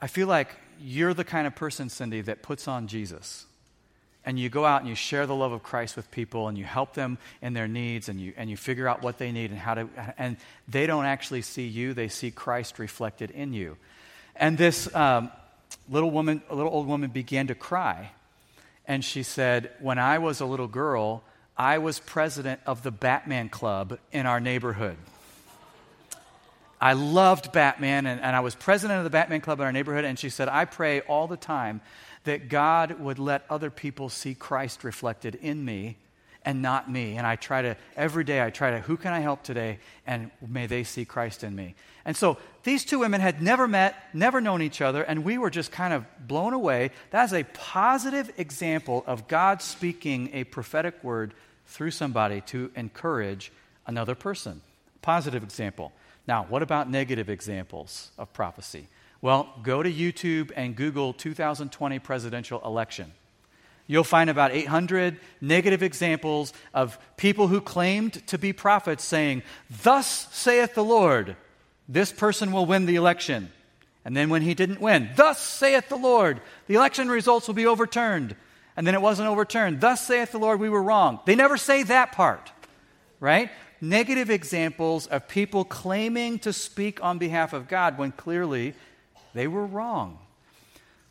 I 0.00 0.06
feel 0.06 0.28
like 0.28 0.54
you're 0.80 1.14
the 1.14 1.24
kind 1.24 1.46
of 1.46 1.54
person, 1.54 1.88
Cindy, 1.88 2.22
that 2.22 2.42
puts 2.42 2.68
on 2.68 2.86
Jesus. 2.86 3.44
And 4.24 4.38
you 4.38 4.50
go 4.50 4.64
out 4.66 4.80
and 4.80 4.88
you 4.88 4.94
share 4.94 5.26
the 5.26 5.34
love 5.34 5.52
of 5.52 5.62
Christ 5.62 5.96
with 5.96 6.10
people 6.10 6.48
and 6.48 6.56
you 6.56 6.64
help 6.64 6.94
them 6.94 7.18
in 7.40 7.54
their 7.54 7.68
needs 7.68 8.08
and 8.08 8.20
you, 8.20 8.34
and 8.36 8.50
you 8.50 8.56
figure 8.56 8.86
out 8.86 9.02
what 9.02 9.18
they 9.18 9.32
need 9.32 9.50
and 9.50 9.58
how 9.58 9.74
to, 9.74 9.88
and 10.18 10.36
they 10.68 10.86
don't 10.86 11.06
actually 11.06 11.42
see 11.42 11.66
you, 11.66 11.94
they 11.94 12.08
see 12.08 12.30
Christ 12.30 12.78
reflected 12.78 13.30
in 13.30 13.54
you. 13.54 13.76
And 14.40 14.56
this 14.56 14.92
um, 14.94 15.30
little 15.88 16.10
woman, 16.10 16.42
a 16.48 16.54
little 16.54 16.72
old 16.72 16.86
woman, 16.86 17.10
began 17.10 17.46
to 17.48 17.54
cry. 17.54 18.10
And 18.86 19.04
she 19.04 19.22
said, 19.22 19.70
When 19.80 19.98
I 19.98 20.18
was 20.18 20.40
a 20.40 20.46
little 20.46 20.66
girl, 20.66 21.22
I 21.58 21.76
was 21.76 22.00
president 22.00 22.60
of 22.64 22.82
the 22.82 22.90
Batman 22.90 23.50
Club 23.50 23.98
in 24.10 24.24
our 24.24 24.40
neighborhood. 24.40 24.96
I 26.80 26.94
loved 26.94 27.52
Batman, 27.52 28.06
and, 28.06 28.18
and, 28.22 28.34
I 28.34 28.40
was 28.40 28.54
president 28.54 28.96
of 28.96 29.04
the 29.04 29.10
Batman 29.10 29.42
Club 29.42 29.60
in 29.60 29.66
our 29.66 29.72
neighborhood. 29.72 30.06
And 30.06 30.18
she 30.18 30.30
said, 30.30 30.48
I 30.48 30.64
pray 30.64 31.02
all 31.02 31.28
the 31.28 31.36
time 31.36 31.82
that 32.24 32.48
God 32.48 32.98
would 32.98 33.18
let 33.18 33.44
other 33.50 33.68
people 33.68 34.08
see 34.08 34.34
Christ 34.34 34.82
reflected 34.82 35.34
in 35.34 35.62
me 35.62 35.98
and 36.42 36.62
not 36.62 36.90
me. 36.90 37.16
And 37.16 37.26
I 37.26 37.36
try 37.36 37.60
to, 37.60 37.76
every 37.96 38.24
day, 38.24 38.42
I 38.42 38.48
try 38.48 38.70
to, 38.70 38.80
who 38.80 38.96
can 38.96 39.12
I 39.12 39.20
help 39.20 39.42
today? 39.42 39.78
And 40.06 40.30
may 40.46 40.66
they 40.66 40.84
see 40.84 41.04
Christ 41.04 41.44
in 41.44 41.54
me. 41.54 41.74
And 42.06 42.16
so 42.16 42.38
these 42.62 42.84
two 42.84 42.98
women 42.98 43.20
had 43.20 43.42
never 43.42 43.66
met, 43.66 43.94
never 44.12 44.40
known 44.40 44.62
each 44.62 44.80
other, 44.80 45.02
and 45.02 45.24
we 45.24 45.38
were 45.38 45.50
just 45.50 45.72
kind 45.72 45.94
of 45.94 46.04
blown 46.26 46.52
away. 46.52 46.90
That's 47.10 47.32
a 47.32 47.44
positive 47.44 48.32
example 48.36 49.04
of 49.06 49.28
God 49.28 49.62
speaking 49.62 50.30
a 50.32 50.44
prophetic 50.44 51.02
word 51.02 51.34
through 51.66 51.92
somebody 51.92 52.40
to 52.42 52.70
encourage 52.76 53.52
another 53.86 54.14
person. 54.14 54.60
Positive 55.02 55.42
example. 55.42 55.92
Now, 56.26 56.44
what 56.48 56.62
about 56.62 56.90
negative 56.90 57.30
examples 57.30 58.10
of 58.18 58.32
prophecy? 58.32 58.88
Well, 59.22 59.52
go 59.62 59.82
to 59.82 59.90
YouTube 59.90 60.50
and 60.54 60.76
Google 60.76 61.12
2020 61.12 61.98
presidential 61.98 62.60
election 62.64 63.12
you'll 63.90 64.04
find 64.04 64.30
about 64.30 64.52
800 64.52 65.18
negative 65.40 65.82
examples 65.82 66.52
of 66.72 66.96
people 67.16 67.48
who 67.48 67.60
claimed 67.60 68.24
to 68.28 68.38
be 68.38 68.52
prophets 68.52 69.04
saying, 69.04 69.42
Thus 69.82 70.28
saith 70.30 70.76
the 70.76 70.84
Lord, 70.84 71.34
this 71.90 72.12
person 72.12 72.52
will 72.52 72.66
win 72.66 72.86
the 72.86 72.96
election. 72.96 73.52
And 74.04 74.16
then 74.16 74.30
when 74.30 74.42
he 74.42 74.54
didn't 74.54 74.80
win, 74.80 75.10
Thus 75.16 75.38
saith 75.40 75.88
the 75.88 75.96
Lord, 75.96 76.40
the 76.66 76.74
election 76.74 77.08
results 77.08 77.46
will 77.46 77.54
be 77.54 77.66
overturned. 77.66 78.34
And 78.76 78.86
then 78.86 78.94
it 78.94 79.02
wasn't 79.02 79.28
overturned. 79.28 79.80
Thus 79.80 80.06
saith 80.06 80.32
the 80.32 80.38
Lord, 80.38 80.60
we 80.60 80.68
were 80.68 80.82
wrong. 80.82 81.20
They 81.26 81.34
never 81.34 81.56
say 81.56 81.82
that 81.82 82.12
part, 82.12 82.50
right? 83.18 83.50
negative 83.80 84.30
examples 84.30 85.06
of 85.06 85.28
people 85.28 85.64
claiming 85.64 86.38
to 86.40 86.52
speak 86.52 87.02
on 87.02 87.18
behalf 87.18 87.52
of 87.52 87.68
God 87.68 87.98
when 87.98 88.12
clearly 88.12 88.74
they 89.34 89.46
were 89.46 89.64
wrong. 89.64 90.18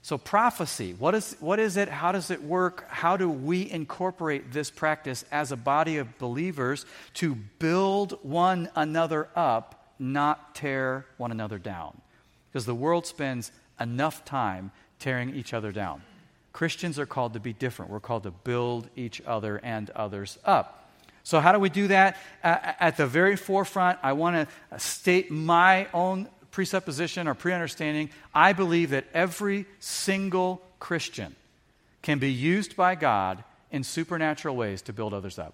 So, 0.01 0.17
prophecy, 0.17 0.95
what 0.97 1.13
is, 1.13 1.35
what 1.39 1.59
is 1.59 1.75
it? 1.75 1.89
How 1.89 2.11
does 2.11 2.31
it 2.31 2.41
work? 2.41 2.85
How 2.89 3.17
do 3.17 3.29
we 3.29 3.69
incorporate 3.69 4.51
this 4.51 4.69
practice 4.69 5.25
as 5.31 5.51
a 5.51 5.57
body 5.57 5.97
of 5.97 6.17
believers 6.17 6.85
to 7.15 7.35
build 7.35 8.17
one 8.23 8.69
another 8.75 9.27
up, 9.35 9.78
not 9.99 10.55
tear 10.55 11.05
one 11.17 11.31
another 11.31 11.59
down? 11.59 11.99
Because 12.51 12.65
the 12.65 12.75
world 12.75 13.05
spends 13.05 13.51
enough 13.79 14.25
time 14.25 14.71
tearing 14.99 15.35
each 15.35 15.53
other 15.53 15.71
down. 15.71 16.01
Christians 16.51 16.97
are 16.97 17.05
called 17.05 17.33
to 17.33 17.39
be 17.39 17.53
different. 17.53 17.91
We're 17.91 17.99
called 17.99 18.23
to 18.23 18.31
build 18.31 18.89
each 18.95 19.21
other 19.25 19.59
and 19.63 19.89
others 19.91 20.37
up. 20.45 20.91
So, 21.23 21.39
how 21.39 21.51
do 21.51 21.59
we 21.59 21.69
do 21.69 21.87
that? 21.89 22.17
At 22.43 22.97
the 22.97 23.05
very 23.05 23.35
forefront, 23.35 23.99
I 24.01 24.13
want 24.13 24.49
to 24.71 24.79
state 24.79 25.29
my 25.29 25.87
own 25.93 26.27
presupposition 26.51 27.27
or 27.27 27.33
pre 27.33 27.53
understanding, 27.53 28.09
I 28.33 28.53
believe 28.53 28.91
that 28.91 29.05
every 29.13 29.65
single 29.79 30.61
Christian 30.79 31.35
can 32.01 32.19
be 32.19 32.31
used 32.31 32.75
by 32.75 32.95
God 32.95 33.43
in 33.71 33.83
supernatural 33.83 34.55
ways 34.55 34.81
to 34.83 34.93
build 34.93 35.13
others 35.13 35.37
up. 35.37 35.53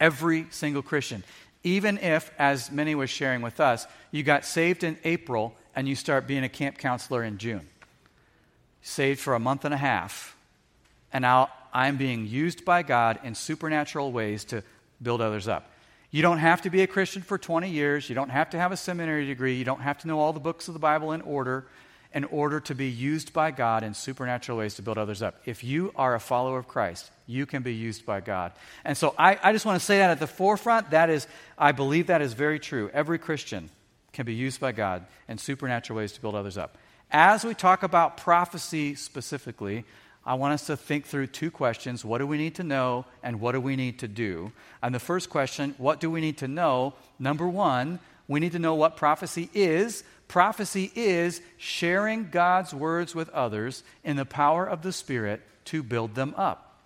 Every 0.00 0.46
single 0.50 0.82
Christian. 0.82 1.24
Even 1.64 1.98
if, 1.98 2.30
as 2.38 2.70
many 2.70 2.94
was 2.94 3.10
sharing 3.10 3.42
with 3.42 3.60
us, 3.60 3.86
you 4.10 4.22
got 4.22 4.44
saved 4.44 4.84
in 4.84 4.96
April 5.04 5.54
and 5.74 5.88
you 5.88 5.94
start 5.94 6.26
being 6.26 6.44
a 6.44 6.48
camp 6.48 6.78
counselor 6.78 7.22
in 7.24 7.38
June. 7.38 7.66
Saved 8.82 9.20
for 9.20 9.34
a 9.34 9.40
month 9.40 9.64
and 9.64 9.74
a 9.74 9.78
half, 9.78 10.36
and 11.12 11.22
now 11.22 11.50
I'm 11.72 11.96
being 11.96 12.26
used 12.26 12.64
by 12.64 12.82
God 12.82 13.18
in 13.24 13.34
supernatural 13.34 14.12
ways 14.12 14.44
to 14.46 14.62
build 15.02 15.20
others 15.20 15.48
up. 15.48 15.70
You 16.10 16.22
don't 16.22 16.38
have 16.38 16.62
to 16.62 16.70
be 16.70 16.82
a 16.82 16.86
Christian 16.86 17.22
for 17.22 17.36
20 17.36 17.68
years. 17.68 18.08
You 18.08 18.14
don't 18.14 18.30
have 18.30 18.50
to 18.50 18.58
have 18.58 18.72
a 18.72 18.76
seminary 18.76 19.26
degree. 19.26 19.56
You 19.56 19.64
don't 19.64 19.82
have 19.82 19.98
to 19.98 20.08
know 20.08 20.20
all 20.20 20.32
the 20.32 20.40
books 20.40 20.68
of 20.68 20.74
the 20.74 20.80
Bible 20.80 21.12
in 21.12 21.20
order 21.20 21.66
in 22.14 22.24
order 22.24 22.58
to 22.60 22.74
be 22.74 22.88
used 22.88 23.32
by 23.32 23.50
God 23.50 23.82
in 23.82 23.92
supernatural 23.92 24.58
ways 24.58 24.74
to 24.74 24.82
build 24.82 24.96
others 24.96 25.20
up. 25.20 25.40
If 25.44 25.62
you 25.62 25.92
are 25.94 26.14
a 26.14 26.20
follower 26.20 26.58
of 26.58 26.66
Christ, 26.66 27.10
you 27.26 27.44
can 27.44 27.62
be 27.62 27.74
used 27.74 28.06
by 28.06 28.20
God. 28.20 28.52
And 28.84 28.96
so 28.96 29.14
I, 29.18 29.38
I 29.42 29.52
just 29.52 29.66
want 29.66 29.78
to 29.78 29.84
say 29.84 29.98
that 29.98 30.10
at 30.10 30.20
the 30.20 30.26
forefront. 30.26 30.90
That 30.90 31.10
is, 31.10 31.26
I 31.58 31.72
believe 31.72 32.06
that 32.06 32.22
is 32.22 32.32
very 32.32 32.58
true. 32.58 32.90
Every 32.94 33.18
Christian 33.18 33.68
can 34.12 34.24
be 34.24 34.34
used 34.34 34.58
by 34.58 34.72
God 34.72 35.04
in 35.28 35.36
supernatural 35.36 35.98
ways 35.98 36.12
to 36.12 36.20
build 36.20 36.34
others 36.34 36.56
up. 36.56 36.78
As 37.10 37.44
we 37.44 37.54
talk 37.54 37.82
about 37.82 38.16
prophecy 38.16 38.94
specifically, 38.94 39.84
I 40.24 40.34
want 40.34 40.54
us 40.54 40.66
to 40.66 40.76
think 40.76 41.06
through 41.06 41.28
two 41.28 41.50
questions 41.50 42.04
what 42.04 42.18
do 42.18 42.26
we 42.26 42.36
need 42.36 42.56
to 42.56 42.64
know, 42.64 43.06
and 43.22 43.40
what 43.40 43.52
do 43.52 43.60
we 43.60 43.76
need 43.76 43.98
to 44.00 44.08
do? 44.08 44.52
And 44.82 44.94
the 44.94 44.98
first 44.98 45.30
question, 45.30 45.74
what 45.78 46.00
do 46.00 46.10
we 46.10 46.20
need 46.20 46.38
to 46.38 46.48
know? 46.48 46.94
Number 47.18 47.48
one, 47.48 47.98
we 48.28 48.40
need 48.40 48.52
to 48.52 48.58
know 48.58 48.74
what 48.74 48.96
prophecy 48.96 49.48
is. 49.54 50.04
Prophecy 50.28 50.92
is 50.94 51.40
sharing 51.56 52.28
God's 52.30 52.74
words 52.74 53.14
with 53.14 53.30
others 53.30 53.82
in 54.04 54.16
the 54.16 54.26
power 54.26 54.66
of 54.66 54.82
the 54.82 54.92
Spirit 54.92 55.40
to 55.66 55.82
build 55.82 56.14
them 56.14 56.34
up. 56.36 56.76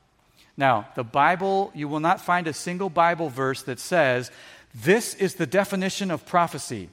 Now, 0.57 0.89
the 0.95 1.05
Bible, 1.05 1.73
you 1.75 1.89
will 1.89 2.01
not 2.01 2.21
find 2.21 2.47
a 2.47 2.53
single 2.53 2.91
Bible 2.91 3.29
verse 3.29 3.63
that 3.65 3.81
says, 3.81 4.31
this 4.75 5.15
is 5.15 5.35
the 5.35 5.47
definition 5.47 6.11
of 6.11 6.25
prophecy. 6.25 6.89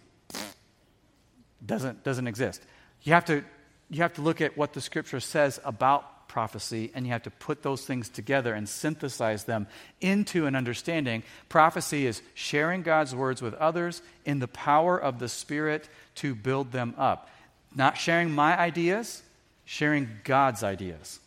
Doesn't, 1.66 2.04
doesn't 2.04 2.28
exist. 2.28 2.62
You 3.04 3.14
have, 3.14 3.26
to, 3.26 3.44
you 3.90 4.02
have 4.02 4.14
to 4.14 4.22
look 4.22 4.42
at 4.42 4.58
what 4.58 4.74
the 4.74 4.82
scripture 4.82 5.20
says 5.20 5.60
about 5.64 6.28
prophecy, 6.28 6.92
and 6.94 7.06
you 7.06 7.12
have 7.12 7.24
to 7.24 7.32
put 7.32 7.64
those 7.64 7.84
things 7.84 8.08
together 8.08 8.54
and 8.54 8.70
synthesize 8.70 9.46
them 9.46 9.68
into 10.00 10.46
an 10.46 10.56
understanding. 10.56 11.24
Prophecy 11.50 12.06
is 12.06 12.22
sharing 12.34 12.82
God's 12.82 13.16
words 13.16 13.42
with 13.42 13.56
others 13.56 14.02
in 14.26 14.40
the 14.40 14.48
power 14.48 14.98
of 14.98 15.20
the 15.20 15.28
Spirit 15.28 15.90
to 16.20 16.36
build 16.36 16.72
them 16.72 16.94
up. 16.98 17.30
Not 17.76 17.98
sharing 17.98 18.32
my 18.32 18.58
ideas, 18.58 19.22
sharing 19.66 20.10
God's 20.24 20.64
ideas. 20.64 21.20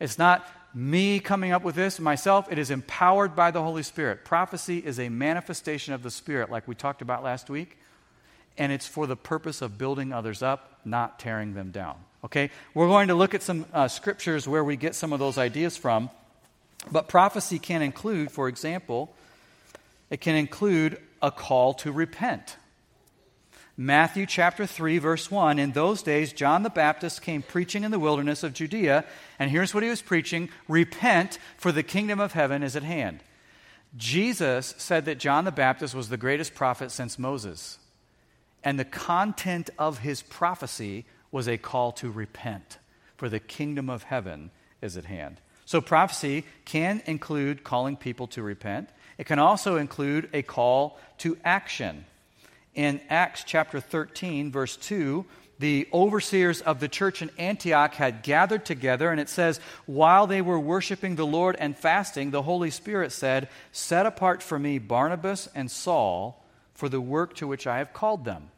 It's 0.00 0.18
not 0.18 0.46
me 0.74 1.18
coming 1.18 1.52
up 1.52 1.62
with 1.62 1.74
this 1.74 1.98
myself, 1.98 2.50
it 2.52 2.58
is 2.58 2.70
empowered 2.70 3.34
by 3.34 3.50
the 3.50 3.62
Holy 3.62 3.82
Spirit. 3.82 4.24
Prophecy 4.24 4.78
is 4.78 5.00
a 5.00 5.08
manifestation 5.08 5.94
of 5.94 6.02
the 6.02 6.10
Spirit, 6.10 6.50
like 6.50 6.68
we 6.68 6.74
talked 6.74 7.02
about 7.02 7.24
last 7.24 7.48
week, 7.48 7.78
and 8.58 8.70
it's 8.70 8.86
for 8.86 9.06
the 9.06 9.16
purpose 9.16 9.62
of 9.62 9.78
building 9.78 10.12
others 10.12 10.42
up, 10.42 10.80
not 10.84 11.18
tearing 11.18 11.54
them 11.54 11.70
down. 11.70 11.96
Okay? 12.24 12.50
We're 12.74 12.88
going 12.88 13.08
to 13.08 13.14
look 13.14 13.34
at 13.34 13.42
some 13.42 13.64
uh, 13.72 13.88
scriptures 13.88 14.46
where 14.46 14.62
we 14.62 14.76
get 14.76 14.94
some 14.94 15.12
of 15.12 15.18
those 15.18 15.38
ideas 15.38 15.76
from. 15.76 16.10
But 16.90 17.08
prophecy 17.08 17.58
can 17.58 17.82
include, 17.82 18.30
for 18.30 18.48
example, 18.48 19.14
it 20.10 20.20
can 20.20 20.34
include 20.36 21.00
a 21.20 21.30
call 21.30 21.74
to 21.74 21.92
repent. 21.92 22.56
Matthew 23.80 24.26
chapter 24.26 24.66
3, 24.66 24.98
verse 24.98 25.30
1 25.30 25.60
In 25.60 25.70
those 25.70 26.02
days, 26.02 26.32
John 26.32 26.64
the 26.64 26.68
Baptist 26.68 27.22
came 27.22 27.42
preaching 27.42 27.84
in 27.84 27.92
the 27.92 27.98
wilderness 28.00 28.42
of 28.42 28.52
Judea, 28.52 29.04
and 29.38 29.52
here's 29.52 29.72
what 29.72 29.84
he 29.84 29.88
was 29.88 30.02
preaching 30.02 30.48
Repent, 30.66 31.38
for 31.56 31.70
the 31.70 31.84
kingdom 31.84 32.18
of 32.18 32.32
heaven 32.32 32.64
is 32.64 32.74
at 32.74 32.82
hand. 32.82 33.20
Jesus 33.96 34.74
said 34.78 35.04
that 35.04 35.20
John 35.20 35.44
the 35.44 35.52
Baptist 35.52 35.94
was 35.94 36.08
the 36.08 36.16
greatest 36.16 36.56
prophet 36.56 36.90
since 36.90 37.20
Moses. 37.20 37.78
And 38.64 38.80
the 38.80 38.84
content 38.84 39.70
of 39.78 40.00
his 40.00 40.22
prophecy 40.22 41.06
was 41.30 41.46
a 41.46 41.56
call 41.56 41.92
to 41.92 42.10
repent, 42.10 42.78
for 43.16 43.28
the 43.28 43.38
kingdom 43.38 43.88
of 43.88 44.02
heaven 44.02 44.50
is 44.82 44.96
at 44.96 45.04
hand. 45.04 45.40
So, 45.66 45.80
prophecy 45.80 46.44
can 46.64 47.00
include 47.06 47.62
calling 47.62 47.96
people 47.96 48.26
to 48.28 48.42
repent. 48.42 48.88
It 49.18 49.26
can 49.26 49.38
also 49.38 49.76
include 49.76 50.30
a 50.32 50.42
call 50.42 50.98
to 51.18 51.38
action. 51.44 52.06
In 52.78 53.00
Acts 53.10 53.42
chapter 53.44 53.80
13, 53.80 54.52
verse 54.52 54.76
2, 54.76 55.24
the 55.58 55.88
overseers 55.92 56.60
of 56.60 56.78
the 56.78 56.86
church 56.86 57.22
in 57.22 57.30
Antioch 57.36 57.94
had 57.94 58.22
gathered 58.22 58.64
together, 58.64 59.10
and 59.10 59.20
it 59.20 59.28
says, 59.28 59.58
While 59.86 60.28
they 60.28 60.40
were 60.40 60.60
worshiping 60.60 61.16
the 61.16 61.26
Lord 61.26 61.56
and 61.58 61.76
fasting, 61.76 62.30
the 62.30 62.42
Holy 62.42 62.70
Spirit 62.70 63.10
said, 63.10 63.48
Set 63.72 64.06
apart 64.06 64.44
for 64.44 64.60
me 64.60 64.78
Barnabas 64.78 65.48
and 65.56 65.68
Saul 65.68 66.44
for 66.72 66.88
the 66.88 67.00
work 67.00 67.34
to 67.38 67.48
which 67.48 67.66
I 67.66 67.78
have 67.78 67.92
called 67.92 68.24
them. 68.24 68.48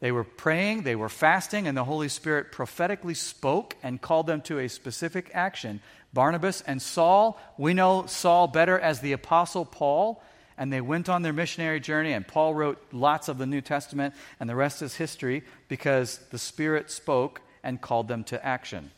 They 0.00 0.10
were 0.10 0.24
praying, 0.24 0.82
they 0.82 0.96
were 0.96 1.08
fasting, 1.08 1.68
and 1.68 1.76
the 1.76 1.84
Holy 1.84 2.08
Spirit 2.08 2.50
prophetically 2.50 3.14
spoke 3.14 3.76
and 3.84 4.02
called 4.02 4.26
them 4.26 4.40
to 4.42 4.58
a 4.58 4.68
specific 4.68 5.30
action. 5.32 5.80
Barnabas 6.12 6.60
and 6.62 6.82
Saul, 6.82 7.38
we 7.56 7.72
know 7.72 8.06
Saul 8.06 8.48
better 8.48 8.80
as 8.80 8.98
the 8.98 9.12
Apostle 9.12 9.64
Paul, 9.64 10.20
and 10.56 10.72
they 10.72 10.80
went 10.80 11.08
on 11.08 11.22
their 11.22 11.32
missionary 11.32 11.80
journey, 11.80 12.12
and 12.12 12.26
Paul 12.26 12.54
wrote 12.54 12.82
lots 12.92 13.28
of 13.28 13.38
the 13.38 13.46
New 13.46 13.60
Testament, 13.60 14.14
and 14.38 14.48
the 14.48 14.54
rest 14.54 14.82
is 14.82 14.94
history 14.94 15.42
because 15.68 16.18
the 16.30 16.38
Spirit 16.38 16.90
spoke 16.90 17.40
and 17.62 17.80
called 17.80 18.08
them 18.08 18.24
to 18.24 18.44
action. 18.44 18.90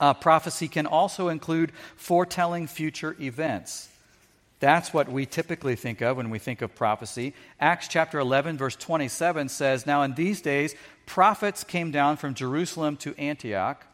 Uh, 0.00 0.14
prophecy 0.14 0.68
can 0.68 0.86
also 0.86 1.28
include 1.28 1.72
foretelling 1.96 2.66
future 2.66 3.16
events. 3.20 3.88
That's 4.58 4.94
what 4.94 5.10
we 5.10 5.26
typically 5.26 5.74
think 5.74 6.00
of 6.00 6.16
when 6.16 6.30
we 6.30 6.38
think 6.38 6.62
of 6.62 6.74
prophecy. 6.74 7.34
Acts 7.58 7.88
chapter 7.88 8.18
11, 8.20 8.56
verse 8.56 8.76
27 8.76 9.48
says 9.48 9.86
Now 9.86 10.02
in 10.02 10.14
these 10.14 10.40
days, 10.40 10.74
prophets 11.04 11.64
came 11.64 11.90
down 11.90 12.16
from 12.16 12.34
Jerusalem 12.34 12.96
to 12.98 13.14
Antioch, 13.18 13.84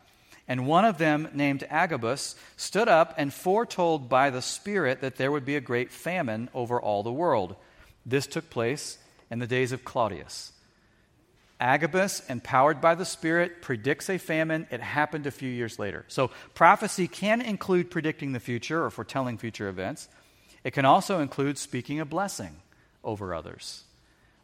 and 0.48 0.66
one 0.66 0.86
of 0.86 0.96
them, 0.96 1.28
named 1.34 1.66
Agabus, 1.68 2.34
stood 2.56 2.88
up 2.88 3.14
and 3.18 3.32
foretold 3.32 4.08
by 4.08 4.30
the 4.30 4.40
Spirit 4.40 5.02
that 5.02 5.16
there 5.16 5.30
would 5.30 5.44
be 5.44 5.56
a 5.56 5.60
great 5.60 5.92
famine 5.92 6.48
over 6.54 6.80
all 6.80 7.02
the 7.02 7.12
world. 7.12 7.54
This 8.06 8.26
took 8.26 8.48
place 8.48 8.96
in 9.30 9.40
the 9.40 9.46
days 9.46 9.72
of 9.72 9.84
Claudius. 9.84 10.52
Agabus, 11.60 12.22
empowered 12.30 12.80
by 12.80 12.94
the 12.94 13.04
Spirit, 13.04 13.60
predicts 13.60 14.08
a 14.08 14.16
famine. 14.16 14.66
It 14.70 14.80
happened 14.80 15.26
a 15.26 15.30
few 15.30 15.50
years 15.50 15.78
later. 15.78 16.06
So, 16.08 16.30
prophecy 16.54 17.08
can 17.08 17.42
include 17.42 17.90
predicting 17.90 18.32
the 18.32 18.40
future 18.40 18.82
or 18.82 18.90
foretelling 18.90 19.38
future 19.38 19.68
events. 19.68 20.08
It 20.64 20.72
can 20.72 20.84
also 20.84 21.20
include 21.20 21.58
speaking 21.58 22.00
a 22.00 22.06
blessing 22.06 22.62
over 23.04 23.34
others. 23.34 23.84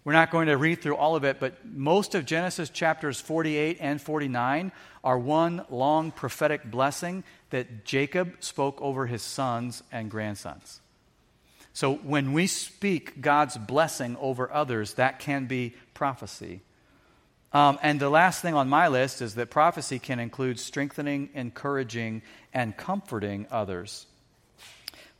We're 0.05 0.13
not 0.13 0.31
going 0.31 0.49
to 0.49 0.59
read 0.59 0.83
through 0.83 0.97
all 0.97 1.17
of 1.17 1.25
it, 1.25 1.41
but 1.41 1.65
most 1.65 2.15
of 2.15 2.27
Genesis 2.27 2.69
chapters 2.69 3.21
48 3.21 3.79
and 3.81 4.01
49 4.01 4.71
are 5.03 5.19
one 5.19 5.65
long 5.71 6.11
prophetic 6.11 6.71
blessing 6.71 7.25
that 7.51 7.87
Jacob 7.87 8.37
spoke 8.41 8.81
over 8.83 9.07
his 9.07 9.23
sons 9.23 9.83
and 9.91 10.11
grandsons. 10.11 10.81
So 11.73 11.95
when 11.95 12.35
we 12.35 12.47
speak 12.47 13.21
God's 13.21 13.57
blessing 13.57 14.17
over 14.21 14.53
others, 14.53 14.95
that 14.95 15.19
can 15.19 15.47
be 15.47 15.75
prophecy. 15.95 16.61
Um, 17.53 17.79
and 17.83 17.99
the 17.99 18.11
last 18.11 18.43
thing 18.43 18.55
on 18.55 18.69
my 18.69 18.89
list 18.89 19.23
is 19.23 19.37
that 19.37 19.51
prophecy 19.51 19.99
can 19.99 20.21
include 20.21 20.59
strengthening, 20.61 21.31
encouraging, 21.35 22.23
and 22.53 22.77
comforting 22.77 23.47
others. 23.51 24.07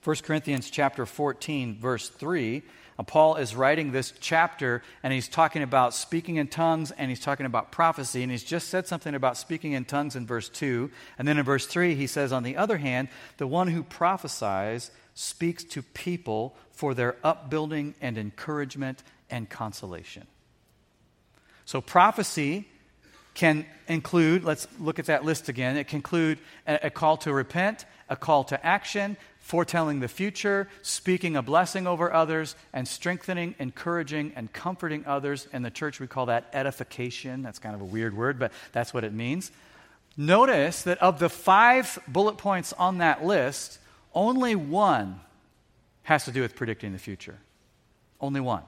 1 0.03 0.17
Corinthians 0.17 0.69
chapter 0.69 1.07
14 1.07 1.79
verse 1.79 2.09
3, 2.11 2.59
uh, 2.59 2.61
Paul 3.03 3.37
is 3.37 3.57
writing 3.57 3.91
this 3.91 4.13
chapter 4.21 4.83
and 5.03 5.13
he's 5.13 5.27
talking 5.27 5.63
about 5.63 5.95
speaking 5.95 6.37
in 6.37 6.47
tongues 6.47 6.93
and 6.93 7.11
he's 7.11 7.21
talking 7.21 7.45
about 7.45 7.73
prophecy 7.73 8.23
and 8.23 8.31
he's 8.31 8.45
just 8.45 8.69
said 8.69 8.87
something 8.87 9.15
about 9.15 9.37
speaking 9.37 9.73
in 9.73 9.85
tongues 9.85 10.15
in 10.15 10.27
verse 10.27 10.49
2 10.49 10.91
and 11.19 11.27
then 11.27 11.37
in 11.37 11.45
verse 11.45 11.67
3 11.67 11.97
he 11.97 12.07
says 12.07 12.33
on 12.33 12.45
the 12.45 12.57
other 12.57 12.77
hand, 12.77 13.09
the 13.39 13.47
one 13.49 13.69
who 13.69 13.83
prophesies 13.83 14.93
speaks 15.15 15.65
to 15.65 15.83
people 15.83 16.55
for 16.71 16.95
their 16.95 17.17
upbuilding 17.25 17.95
and 18.01 18.17
encouragement 18.17 19.03
and 19.31 19.49
consolation. 19.51 20.27
So 21.65 21.81
prophecy 21.81 22.69
can 23.35 23.67
include, 23.89 24.45
let's 24.45 24.69
look 24.79 24.99
at 24.99 25.07
that 25.07 25.25
list 25.25 25.49
again. 25.49 25.77
It 25.77 25.89
can 25.89 25.97
include 25.97 26.39
a, 26.67 26.87
a, 26.87 26.91
call 26.91 27.17
to 27.19 27.33
repent, 27.33 27.85
a 28.09 28.17
call 28.17 28.45
to 28.45 28.65
action, 28.67 29.17
foretelling 29.45 30.01
the 30.01 30.09
future, 30.09 30.67
speaking 30.81 31.37
a 31.37 31.43
blessing 31.43 31.87
over 31.87 32.11
others, 32.11 32.57
and 32.73 32.89
strengthening, 32.89 33.55
encouraging, 33.59 34.33
and 34.37 34.51
comforting 34.55 35.05
others. 35.05 35.47
In 35.53 35.61
the 35.61 35.71
church, 35.71 36.01
we 36.01 36.07
call 36.07 36.27
that 36.27 36.49
edification. 36.55 37.43
That's 37.43 37.59
kind 37.59 37.75
of 37.75 37.83
a 37.83 37.85
weird 37.85 38.17
word, 38.17 38.39
but 38.39 38.53
that's 38.73 38.95
what 38.95 39.05
it 39.05 39.13
means. 39.13 39.53
Notice 40.17 40.81
that 40.85 40.97
of 41.03 41.19
the 41.19 41.29
five 41.29 41.99
bullet 42.09 42.39
points 42.39 42.73
on 42.73 42.99
that 42.99 43.23
list, 43.23 43.79
only 44.15 44.55
one 44.55 45.21
has 46.05 46.25
to 46.25 46.33
do 46.33 46.41
with 46.41 46.57
predicting 46.57 46.95
the 46.95 46.99
future. 46.99 47.37
Only 48.23 48.41
one. 48.41 48.63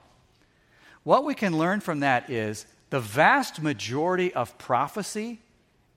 What 1.04 1.24
we 1.24 1.34
can 1.34 1.56
learn 1.56 1.80
from 1.80 2.00
that 2.00 2.28
is 2.28 2.66
the 2.90 3.00
vast 3.00 3.62
majority 3.62 4.34
of 4.34 4.58
prophecy 4.58 5.40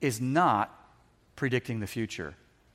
is 0.00 0.22
not 0.22 0.74
predicting 1.36 1.80
the 1.80 1.86
future 1.86 2.34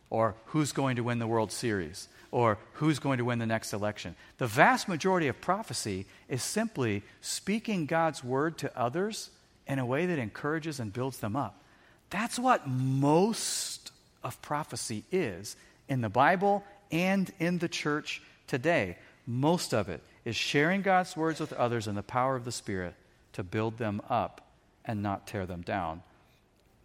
or 0.09 0.35
who's 0.47 0.71
going 0.71 0.95
to 0.95 1.03
win 1.03 1.19
the 1.19 1.27
World 1.27 1.51
Series 1.51 2.07
or 2.31 2.57
who's 2.73 2.99
going 2.99 3.17
to 3.17 3.25
win 3.25 3.39
the 3.39 3.45
next 3.45 3.71
election. 3.71 4.15
The 4.39 4.47
vast 4.47 4.89
majority 4.89 5.27
of 5.27 5.39
prophecy 5.39 6.05
is 6.27 6.43
simply 6.43 7.03
speaking 7.21 7.85
God's 7.85 8.23
word 8.23 8.57
to 8.57 8.77
others 8.77 9.29
in 9.67 9.79
a 9.79 9.85
way 9.85 10.05
that 10.05 10.19
encourages 10.19 10.79
and 10.79 10.91
builds 10.91 11.19
them 11.19 11.35
up. 11.35 11.63
That's 12.09 12.37
what 12.37 12.67
most 12.67 13.91
of 14.23 14.41
prophecy 14.41 15.03
is 15.11 15.55
in 15.87 16.01
the 16.01 16.09
Bible 16.09 16.63
and 16.91 17.31
in 17.39 17.59
the 17.59 17.69
church 17.69 18.21
today. 18.47 18.97
Most 19.25 19.73
of 19.73 19.87
it 19.89 20.01
is 20.23 20.35
sharing 20.35 20.81
God's 20.81 21.15
words 21.15 21.39
with 21.39 21.53
others 21.53 21.87
in 21.87 21.95
the 21.95 22.03
power 22.03 22.35
of 22.35 22.45
the 22.45 22.51
Spirit 22.51 22.95
to 23.33 23.43
build 23.43 23.77
them 23.77 24.01
up 24.09 24.41
and 24.83 25.01
not 25.01 25.27
tear 25.27 25.45
them 25.45 25.61
down. 25.61 26.03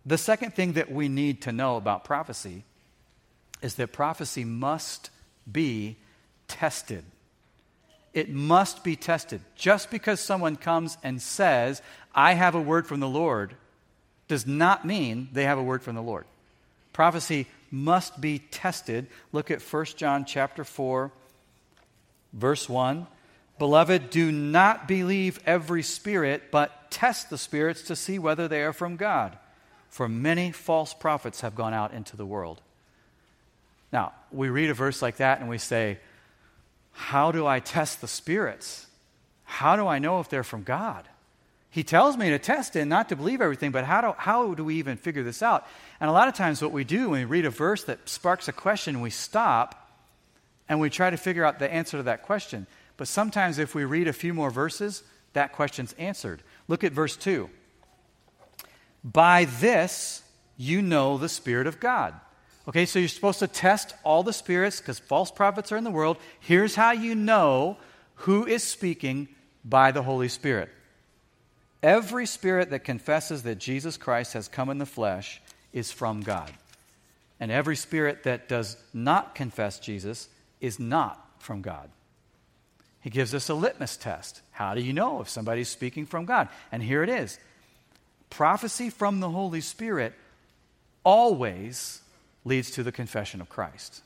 The 0.06 0.18
second 0.18 0.54
thing 0.54 0.74
that 0.74 0.90
we 0.90 1.08
need 1.08 1.42
to 1.42 1.52
know 1.52 1.76
about 1.76 2.04
prophecy 2.04 2.64
is 3.62 3.74
that 3.76 3.92
prophecy 3.92 4.44
must 4.44 5.10
be 5.50 5.96
tested. 6.48 7.04
It 8.12 8.28
must 8.30 8.82
be 8.82 8.96
tested. 8.96 9.40
Just 9.54 9.90
because 9.90 10.20
someone 10.20 10.56
comes 10.56 10.98
and 11.02 11.22
says, 11.22 11.80
I 12.14 12.34
have 12.34 12.54
a 12.54 12.60
word 12.60 12.86
from 12.86 13.00
the 13.00 13.08
Lord, 13.08 13.54
does 14.28 14.46
not 14.46 14.84
mean 14.84 15.28
they 15.32 15.44
have 15.44 15.58
a 15.58 15.62
word 15.62 15.82
from 15.82 15.94
the 15.94 16.02
Lord. 16.02 16.24
Prophecy 16.92 17.46
must 17.70 18.20
be 18.20 18.38
tested. 18.38 19.06
Look 19.32 19.50
at 19.50 19.62
1 19.62 19.84
John 19.96 20.24
chapter 20.24 20.64
4 20.64 21.12
verse 22.32 22.68
1. 22.68 23.06
Beloved, 23.58 24.10
do 24.10 24.32
not 24.32 24.88
believe 24.88 25.38
every 25.44 25.82
spirit, 25.82 26.50
but 26.50 26.90
test 26.90 27.28
the 27.28 27.38
spirits 27.38 27.82
to 27.82 27.96
see 27.96 28.18
whether 28.18 28.48
they 28.48 28.62
are 28.62 28.72
from 28.72 28.96
God. 28.96 29.36
For 29.88 30.08
many 30.08 30.50
false 30.52 30.94
prophets 30.94 31.42
have 31.42 31.54
gone 31.54 31.74
out 31.74 31.92
into 31.92 32.16
the 32.16 32.26
world. 32.26 32.62
Now, 33.92 34.12
we 34.30 34.48
read 34.48 34.70
a 34.70 34.74
verse 34.74 35.02
like 35.02 35.16
that 35.16 35.40
and 35.40 35.48
we 35.48 35.58
say, 35.58 35.98
How 36.92 37.32
do 37.32 37.46
I 37.46 37.60
test 37.60 38.00
the 38.00 38.08
spirits? 38.08 38.86
How 39.44 39.76
do 39.76 39.86
I 39.86 39.98
know 39.98 40.20
if 40.20 40.28
they're 40.28 40.44
from 40.44 40.62
God? 40.62 41.08
He 41.70 41.84
tells 41.84 42.16
me 42.16 42.30
to 42.30 42.38
test 42.38 42.74
it 42.74 42.80
and 42.80 42.90
not 42.90 43.08
to 43.10 43.16
believe 43.16 43.40
everything, 43.40 43.70
but 43.70 43.84
how 43.84 44.00
do, 44.00 44.14
how 44.16 44.54
do 44.54 44.64
we 44.64 44.76
even 44.76 44.96
figure 44.96 45.22
this 45.22 45.42
out? 45.42 45.66
And 46.00 46.10
a 46.10 46.12
lot 46.12 46.28
of 46.28 46.34
times, 46.34 46.60
what 46.60 46.72
we 46.72 46.82
do 46.82 47.10
when 47.10 47.20
we 47.20 47.24
read 47.24 47.44
a 47.44 47.50
verse 47.50 47.84
that 47.84 48.08
sparks 48.08 48.48
a 48.48 48.52
question, 48.52 49.00
we 49.00 49.10
stop 49.10 49.88
and 50.68 50.80
we 50.80 50.90
try 50.90 51.10
to 51.10 51.16
figure 51.16 51.44
out 51.44 51.58
the 51.58 51.72
answer 51.72 51.96
to 51.96 52.02
that 52.04 52.22
question. 52.22 52.66
But 52.96 53.08
sometimes, 53.08 53.58
if 53.58 53.74
we 53.74 53.84
read 53.84 54.08
a 54.08 54.12
few 54.12 54.34
more 54.34 54.50
verses, 54.50 55.02
that 55.32 55.52
question's 55.52 55.92
answered. 55.94 56.42
Look 56.66 56.82
at 56.82 56.92
verse 56.92 57.16
2. 57.16 57.48
By 59.04 59.46
this 59.46 60.22
you 60.56 60.82
know 60.82 61.18
the 61.18 61.28
Spirit 61.28 61.66
of 61.66 61.80
God. 61.80 62.14
Okay, 62.70 62.86
so 62.86 63.00
you're 63.00 63.08
supposed 63.08 63.40
to 63.40 63.48
test 63.48 63.96
all 64.04 64.22
the 64.22 64.32
spirits 64.32 64.78
because 64.78 65.00
false 65.00 65.32
prophets 65.32 65.72
are 65.72 65.76
in 65.76 65.82
the 65.82 65.90
world. 65.90 66.18
Here's 66.38 66.76
how 66.76 66.92
you 66.92 67.16
know 67.16 67.78
who 68.14 68.46
is 68.46 68.62
speaking 68.62 69.26
by 69.64 69.90
the 69.90 70.04
Holy 70.04 70.28
Spirit. 70.28 70.68
Every 71.82 72.26
spirit 72.26 72.70
that 72.70 72.84
confesses 72.84 73.42
that 73.42 73.58
Jesus 73.58 73.96
Christ 73.96 74.34
has 74.34 74.46
come 74.46 74.70
in 74.70 74.78
the 74.78 74.86
flesh 74.86 75.42
is 75.72 75.90
from 75.90 76.20
God. 76.20 76.52
And 77.40 77.50
every 77.50 77.74
spirit 77.74 78.22
that 78.22 78.48
does 78.48 78.76
not 78.94 79.34
confess 79.34 79.80
Jesus 79.80 80.28
is 80.60 80.78
not 80.78 81.28
from 81.40 81.62
God. 81.62 81.90
He 83.00 83.10
gives 83.10 83.34
us 83.34 83.48
a 83.48 83.54
litmus 83.54 83.96
test. 83.96 84.42
How 84.52 84.76
do 84.76 84.80
you 84.80 84.92
know 84.92 85.20
if 85.20 85.28
somebody's 85.28 85.68
speaking 85.68 86.06
from 86.06 86.24
God? 86.24 86.48
And 86.70 86.84
here 86.84 87.02
it 87.02 87.08
is 87.08 87.36
prophecy 88.28 88.90
from 88.90 89.18
the 89.18 89.30
Holy 89.30 89.60
Spirit 89.60 90.14
always 91.02 92.02
leads 92.44 92.70
to 92.72 92.82
the 92.82 92.92
confession 92.92 93.40
of 93.40 93.48
Christ. 93.48 94.02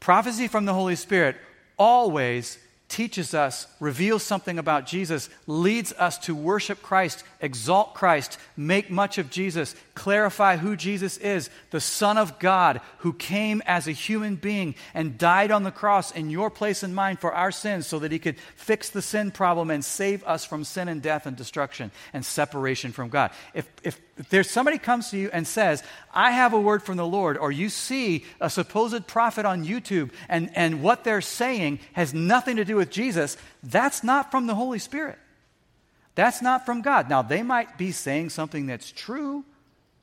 Prophecy 0.00 0.48
from 0.48 0.64
the 0.64 0.74
Holy 0.74 0.96
Spirit 0.96 1.36
always 1.78 2.58
teaches 2.88 3.34
us, 3.34 3.66
reveals 3.80 4.22
something 4.22 4.58
about 4.58 4.86
Jesus, 4.86 5.28
leads 5.46 5.92
us 5.94 6.18
to 6.18 6.34
worship 6.34 6.82
Christ, 6.82 7.24
exalt 7.44 7.94
Christ, 7.94 8.38
make 8.56 8.90
much 8.90 9.18
of 9.18 9.30
Jesus, 9.30 9.76
clarify 9.94 10.56
who 10.56 10.74
Jesus 10.74 11.18
is, 11.18 11.50
the 11.70 11.80
Son 11.80 12.18
of 12.18 12.38
God 12.38 12.80
who 12.98 13.12
came 13.12 13.62
as 13.66 13.86
a 13.86 13.92
human 13.92 14.36
being 14.36 14.74
and 14.94 15.18
died 15.18 15.50
on 15.50 15.62
the 15.62 15.70
cross 15.70 16.10
in 16.10 16.30
your 16.30 16.50
place 16.50 16.82
and 16.82 16.94
mine 16.94 17.16
for 17.16 17.32
our 17.32 17.52
sins 17.52 17.86
so 17.86 17.98
that 17.98 18.10
he 18.10 18.18
could 18.18 18.38
fix 18.56 18.90
the 18.90 19.02
sin 19.02 19.30
problem 19.30 19.70
and 19.70 19.84
save 19.84 20.24
us 20.24 20.44
from 20.44 20.64
sin 20.64 20.88
and 20.88 21.02
death 21.02 21.26
and 21.26 21.36
destruction 21.36 21.90
and 22.12 22.24
separation 22.24 22.92
from 22.92 23.10
God. 23.10 23.30
If, 23.52 23.68
if, 23.82 24.00
if 24.16 24.28
there's 24.30 24.50
somebody 24.50 24.78
comes 24.78 25.10
to 25.10 25.18
you 25.18 25.30
and 25.32 25.46
says, 25.46 25.82
I 26.12 26.30
have 26.30 26.54
a 26.54 26.60
word 26.60 26.82
from 26.82 26.96
the 26.96 27.06
Lord, 27.06 27.36
or 27.36 27.52
you 27.52 27.68
see 27.68 28.24
a 28.40 28.48
supposed 28.48 29.06
prophet 29.06 29.44
on 29.44 29.64
YouTube 29.64 30.10
and, 30.28 30.50
and 30.54 30.82
what 30.82 31.04
they're 31.04 31.20
saying 31.20 31.80
has 31.92 32.14
nothing 32.14 32.56
to 32.56 32.64
do 32.64 32.76
with 32.76 32.90
Jesus, 32.90 33.36
that's 33.62 34.02
not 34.02 34.30
from 34.30 34.46
the 34.46 34.54
Holy 34.54 34.78
Spirit. 34.78 35.18
That's 36.14 36.42
not 36.42 36.64
from 36.64 36.82
God. 36.82 37.08
Now, 37.10 37.22
they 37.22 37.42
might 37.42 37.76
be 37.76 37.92
saying 37.92 38.30
something 38.30 38.66
that's 38.66 38.92
true, 38.92 39.44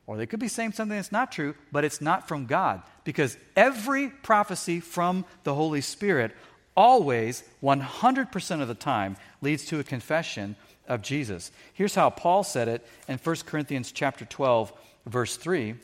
or 0.05 0.17
they 0.17 0.25
could 0.25 0.39
be 0.39 0.47
saying 0.47 0.73
something 0.73 0.97
that's 0.97 1.11
not 1.11 1.31
true, 1.31 1.55
but 1.71 1.85
it's 1.85 2.01
not 2.01 2.27
from 2.27 2.45
God. 2.45 2.81
Because 3.03 3.37
every 3.55 4.09
prophecy 4.09 4.79
from 4.79 5.25
the 5.43 5.53
Holy 5.53 5.81
Spirit 5.81 6.35
always, 6.75 7.43
100% 7.63 8.61
of 8.61 8.67
the 8.67 8.75
time, 8.75 9.17
leads 9.41 9.65
to 9.65 9.79
a 9.79 9.83
confession 9.83 10.55
of 10.87 11.01
Jesus. 11.01 11.51
Here's 11.73 11.95
how 11.95 12.09
Paul 12.09 12.43
said 12.43 12.67
it 12.67 12.85
in 13.07 13.17
1 13.17 13.35
Corinthians 13.45 13.91
chapter 13.91 14.25
12, 14.25 14.73
verse 15.05 15.37
3. 15.37 15.75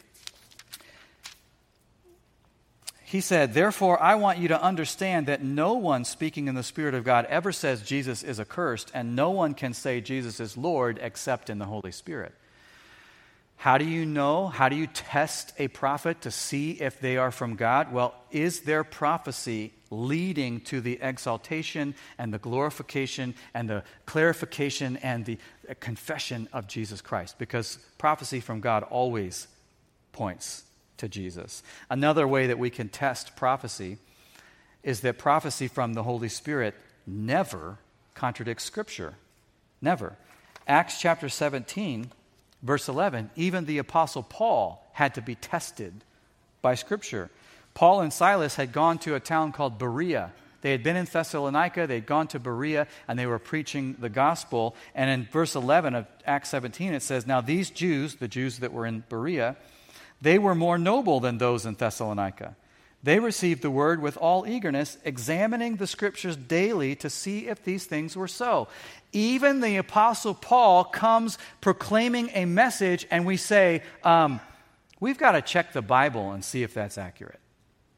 He 3.09 3.21
said, 3.21 3.53
Therefore, 3.53 4.03
I 4.03 4.15
want 4.15 4.37
you 4.37 4.49
to 4.49 4.61
understand 4.61 5.27
that 5.27 5.41
no 5.41 5.75
one 5.75 6.03
speaking 6.03 6.49
in 6.49 6.55
the 6.55 6.61
Spirit 6.61 6.93
of 6.93 7.05
God 7.05 7.23
ever 7.29 7.53
says 7.53 7.81
Jesus 7.81 8.21
is 8.21 8.37
accursed, 8.37 8.91
and 8.93 9.15
no 9.15 9.31
one 9.31 9.53
can 9.53 9.73
say 9.73 10.01
Jesus 10.01 10.41
is 10.41 10.57
Lord 10.57 10.99
except 11.01 11.49
in 11.49 11.57
the 11.57 11.67
Holy 11.67 11.93
Spirit. 11.93 12.35
How 13.55 13.77
do 13.77 13.85
you 13.85 14.05
know? 14.05 14.47
How 14.47 14.67
do 14.67 14.75
you 14.75 14.87
test 14.87 15.53
a 15.57 15.69
prophet 15.69 16.19
to 16.23 16.31
see 16.31 16.71
if 16.71 16.99
they 16.99 17.15
are 17.15 17.31
from 17.31 17.55
God? 17.55 17.93
Well, 17.93 18.13
is 18.29 18.59
their 18.59 18.83
prophecy 18.83 19.71
leading 19.89 20.59
to 20.65 20.81
the 20.81 20.99
exaltation 21.01 21.95
and 22.17 22.33
the 22.33 22.39
glorification 22.39 23.35
and 23.53 23.69
the 23.69 23.83
clarification 24.05 24.97
and 24.97 25.23
the 25.23 25.37
confession 25.79 26.49
of 26.51 26.67
Jesus 26.67 26.99
Christ? 26.99 27.39
Because 27.39 27.79
prophecy 27.97 28.41
from 28.41 28.59
God 28.59 28.83
always 28.83 29.47
points 30.11 30.65
to 30.97 31.07
Jesus. 31.07 31.63
Another 31.89 32.27
way 32.27 32.47
that 32.47 32.59
we 32.59 32.69
can 32.69 32.89
test 32.89 33.35
prophecy 33.35 33.97
is 34.83 35.01
that 35.01 35.17
prophecy 35.17 35.67
from 35.67 35.93
the 35.93 36.03
Holy 36.03 36.29
Spirit 36.29 36.75
never 37.05 37.77
contradicts 38.13 38.63
Scripture. 38.63 39.15
Never. 39.81 40.15
Acts 40.67 40.99
chapter 40.99 41.29
17 41.29 42.11
Verse 42.63 42.89
11 42.89 43.29
even 43.35 43.65
the 43.65 43.77
Apostle 43.77 44.23
Paul 44.23 44.83
had 44.93 45.13
to 45.15 45.21
be 45.21 45.35
tested 45.35 45.93
by 46.61 46.75
Scripture. 46.75 47.29
Paul 47.73 48.01
and 48.01 48.11
Silas 48.11 48.55
had 48.55 48.71
gone 48.71 48.97
to 48.99 49.13
a 49.13 49.19
town 49.19 49.51
called 49.51 49.77
Berea. 49.77 50.33
They 50.61 50.71
had 50.71 50.81
been 50.81 50.95
in 50.95 51.05
Thessalonica, 51.05 51.85
they'd 51.85 52.07
gone 52.07 52.27
to 52.29 52.39
Berea, 52.39 52.87
and 53.07 53.19
they 53.19 53.27
were 53.27 53.37
preaching 53.37 53.95
the 53.99 54.09
gospel. 54.09 54.75
And 54.95 55.09
in 55.09 55.27
verse 55.31 55.55
11 55.55 55.93
of 55.93 56.07
Acts 56.25 56.49
17, 56.49 56.95
it 56.95 57.03
says, 57.03 57.27
Now 57.27 57.41
these 57.41 57.69
Jews, 57.69 58.15
the 58.15 58.27
Jews 58.27 58.57
that 58.59 58.73
were 58.73 58.87
in 58.87 59.03
Berea, 59.07 59.55
they 60.21 60.39
were 60.39 60.55
more 60.55 60.77
noble 60.77 61.19
than 61.19 61.37
those 61.37 61.65
in 61.65 61.75
Thessalonica 61.75 62.55
They 63.03 63.19
received 63.19 63.61
the 63.61 63.71
word 63.71 64.01
with 64.01 64.17
all 64.17 64.47
eagerness, 64.47 64.97
examining 65.05 65.75
the 65.75 65.87
scriptures 65.87 66.35
daily 66.35 66.95
to 66.95 67.09
see 67.09 67.47
if 67.47 67.63
these 67.63 67.85
things 67.85 68.17
were 68.17 68.27
so. 68.27 68.67
Even 69.13 69.61
the 69.61 69.77
Apostle 69.77 70.33
Paul 70.33 70.83
comes 70.83 71.37
proclaiming 71.61 72.31
a 72.33 72.45
message, 72.45 73.05
and 73.11 73.25
we 73.25 73.37
say, 73.37 73.83
um, 74.03 74.39
We've 74.99 75.17
got 75.17 75.33
to 75.33 75.41
check 75.41 75.73
the 75.73 75.81
Bible 75.81 76.31
and 76.31 76.43
see 76.43 76.63
if 76.63 76.73
that's 76.73 76.97
accurate, 76.97 77.39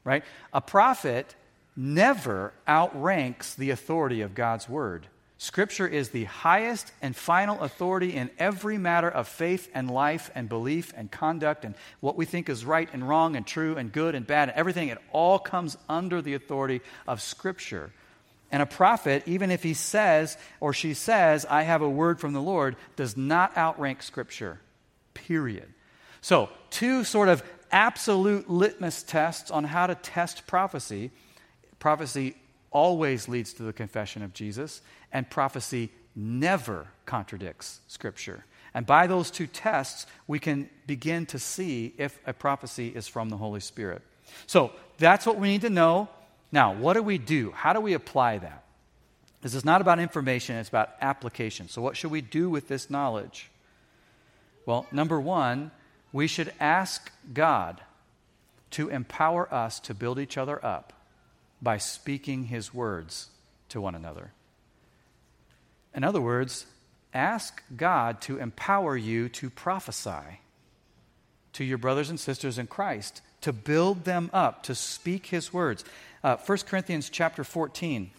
right? 0.04 0.22
A 0.52 0.60
prophet 0.60 1.34
never 1.74 2.52
outranks 2.68 3.54
the 3.54 3.70
authority 3.70 4.20
of 4.20 4.34
God's 4.34 4.68
word. 4.68 5.06
Scripture 5.42 5.88
is 5.88 6.10
the 6.10 6.24
highest 6.24 6.92
and 7.00 7.16
final 7.16 7.62
authority 7.62 8.14
in 8.14 8.28
every 8.38 8.76
matter 8.76 9.08
of 9.08 9.26
faith 9.26 9.70
and 9.72 9.90
life 9.90 10.30
and 10.34 10.50
belief 10.50 10.92
and 10.94 11.10
conduct 11.10 11.64
and 11.64 11.74
what 12.00 12.14
we 12.14 12.26
think 12.26 12.50
is 12.50 12.62
right 12.62 12.90
and 12.92 13.08
wrong 13.08 13.36
and 13.36 13.46
true 13.46 13.74
and 13.78 13.90
good 13.90 14.14
and 14.14 14.26
bad 14.26 14.50
and 14.50 14.58
everything. 14.58 14.88
It 14.88 14.98
all 15.12 15.38
comes 15.38 15.78
under 15.88 16.20
the 16.20 16.34
authority 16.34 16.82
of 17.08 17.22
Scripture. 17.22 17.90
And 18.52 18.62
a 18.62 18.66
prophet, 18.66 19.22
even 19.24 19.50
if 19.50 19.62
he 19.62 19.72
says 19.72 20.36
or 20.60 20.74
she 20.74 20.92
says, 20.92 21.46
I 21.48 21.62
have 21.62 21.80
a 21.80 21.88
word 21.88 22.20
from 22.20 22.34
the 22.34 22.42
Lord, 22.42 22.76
does 22.96 23.16
not 23.16 23.56
outrank 23.56 24.02
Scripture. 24.02 24.60
Period. 25.14 25.72
So, 26.20 26.50
two 26.68 27.02
sort 27.02 27.30
of 27.30 27.42
absolute 27.72 28.50
litmus 28.50 29.02
tests 29.02 29.50
on 29.50 29.64
how 29.64 29.86
to 29.86 29.94
test 29.94 30.46
prophecy. 30.46 31.12
Prophecy 31.78 32.36
always 32.70 33.28
leads 33.28 33.52
to 33.54 33.62
the 33.62 33.72
confession 33.72 34.22
of 34.22 34.32
Jesus, 34.32 34.80
and 35.12 35.28
prophecy 35.28 35.90
never 36.14 36.88
contradicts 37.06 37.80
Scripture. 37.88 38.44
And 38.74 38.86
by 38.86 39.06
those 39.06 39.30
two 39.30 39.46
tests, 39.46 40.06
we 40.26 40.38
can 40.38 40.68
begin 40.86 41.26
to 41.26 41.38
see 41.38 41.92
if 41.98 42.18
a 42.26 42.32
prophecy 42.32 42.88
is 42.88 43.08
from 43.08 43.28
the 43.28 43.36
Holy 43.36 43.60
Spirit. 43.60 44.02
So 44.46 44.70
that's 44.98 45.26
what 45.26 45.38
we 45.38 45.48
need 45.48 45.62
to 45.62 45.70
know. 45.70 46.08
Now, 46.52 46.74
what 46.74 46.94
do 46.94 47.02
we 47.02 47.18
do? 47.18 47.50
How 47.52 47.72
do 47.72 47.80
we 47.80 47.94
apply 47.94 48.38
that? 48.38 48.64
This 49.42 49.54
is 49.54 49.64
not 49.64 49.80
about 49.80 49.98
information, 49.98 50.56
it's 50.56 50.68
about 50.68 50.90
application. 51.00 51.68
So, 51.68 51.80
what 51.80 51.96
should 51.96 52.10
we 52.10 52.20
do 52.20 52.50
with 52.50 52.68
this 52.68 52.90
knowledge? 52.90 53.50
Well, 54.66 54.86
number 54.92 55.18
one, 55.18 55.70
we 56.12 56.26
should 56.26 56.52
ask 56.60 57.10
God 57.32 57.80
to 58.72 58.88
empower 58.88 59.52
us 59.52 59.80
to 59.80 59.94
build 59.94 60.18
each 60.18 60.36
other 60.36 60.64
up 60.64 60.92
by 61.62 61.78
speaking 61.78 62.44
his 62.44 62.72
words 62.72 63.28
to 63.68 63.80
one 63.80 63.94
another. 63.94 64.32
In 65.94 66.04
other 66.04 66.20
words, 66.20 66.66
ask 67.12 67.62
God 67.76 68.20
to 68.22 68.38
empower 68.38 68.96
you 68.96 69.28
to 69.30 69.50
prophesy 69.50 70.40
to 71.52 71.64
your 71.64 71.78
brothers 71.78 72.10
and 72.10 72.20
sisters 72.20 72.58
in 72.58 72.66
Christ, 72.66 73.22
to 73.40 73.52
build 73.52 74.04
them 74.04 74.30
up, 74.32 74.62
to 74.64 74.74
speak 74.74 75.26
his 75.26 75.52
words. 75.52 75.84
Uh, 76.22 76.36
1 76.36 76.58
Corinthians 76.58 77.10
chapter 77.10 77.42
14, 77.42 78.10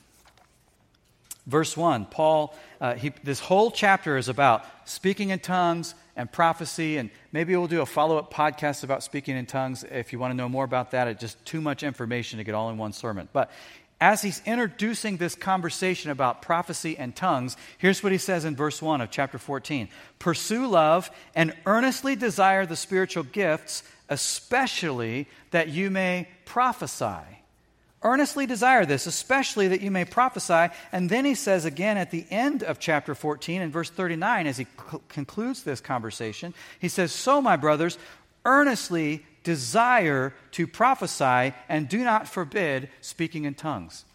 verse 1.47 1.77
1, 1.77 2.05
Paul, 2.05 2.55
uh, 2.81 2.95
he, 2.95 3.13
this 3.23 3.39
whole 3.39 3.71
chapter 3.71 4.17
is 4.17 4.27
about 4.27 4.65
speaking 4.85 5.29
in 5.29 5.39
tongues 5.39 5.95
and 6.15 6.31
prophecy, 6.31 6.97
and 6.97 7.09
maybe 7.31 7.55
we'll 7.55 7.67
do 7.67 7.81
a 7.81 7.85
follow 7.85 8.17
up 8.17 8.33
podcast 8.33 8.83
about 8.83 9.03
speaking 9.03 9.37
in 9.37 9.45
tongues 9.45 9.83
if 9.83 10.11
you 10.11 10.19
want 10.19 10.31
to 10.31 10.35
know 10.35 10.49
more 10.49 10.63
about 10.63 10.91
that. 10.91 11.07
It's 11.07 11.21
just 11.21 11.43
too 11.45 11.61
much 11.61 11.83
information 11.83 12.37
to 12.37 12.43
get 12.43 12.55
all 12.55 12.69
in 12.69 12.77
one 12.77 12.93
sermon. 12.93 13.29
But 13.31 13.51
as 14.01 14.23
he's 14.23 14.41
introducing 14.45 15.17
this 15.17 15.35
conversation 15.35 16.09
about 16.09 16.41
prophecy 16.41 16.97
and 16.97 17.15
tongues, 17.15 17.55
here's 17.77 18.01
what 18.01 18.11
he 18.11 18.17
says 18.17 18.45
in 18.45 18.55
verse 18.55 18.81
1 18.81 18.99
of 18.99 19.11
chapter 19.11 19.37
14 19.37 19.89
Pursue 20.17 20.67
love 20.67 21.11
and 21.35 21.53
earnestly 21.65 22.15
desire 22.15 22.65
the 22.65 22.75
spiritual 22.75 23.23
gifts, 23.23 23.83
especially 24.09 25.27
that 25.51 25.69
you 25.69 25.91
may 25.91 26.27
prophesy. 26.45 27.40
Earnestly 28.03 28.47
desire 28.47 28.85
this, 28.85 29.05
especially 29.05 29.67
that 29.67 29.81
you 29.81 29.91
may 29.91 30.05
prophesy. 30.05 30.73
And 30.91 31.09
then 31.09 31.23
he 31.23 31.35
says 31.35 31.65
again 31.65 31.97
at 31.97 32.09
the 32.09 32.25
end 32.31 32.63
of 32.63 32.79
chapter 32.79 33.13
14, 33.13 33.61
in 33.61 33.71
verse 33.71 33.91
39, 33.91 34.47
as 34.47 34.57
he 34.57 34.65
cl- 34.89 35.03
concludes 35.07 35.63
this 35.63 35.81
conversation, 35.81 36.55
he 36.79 36.87
says, 36.87 37.11
So, 37.11 37.41
my 37.41 37.57
brothers, 37.57 37.99
earnestly 38.43 39.23
desire 39.43 40.33
to 40.51 40.65
prophesy 40.65 41.53
and 41.69 41.87
do 41.87 42.03
not 42.03 42.27
forbid 42.27 42.89
speaking 43.01 43.45
in 43.45 43.53
tongues. 43.53 44.05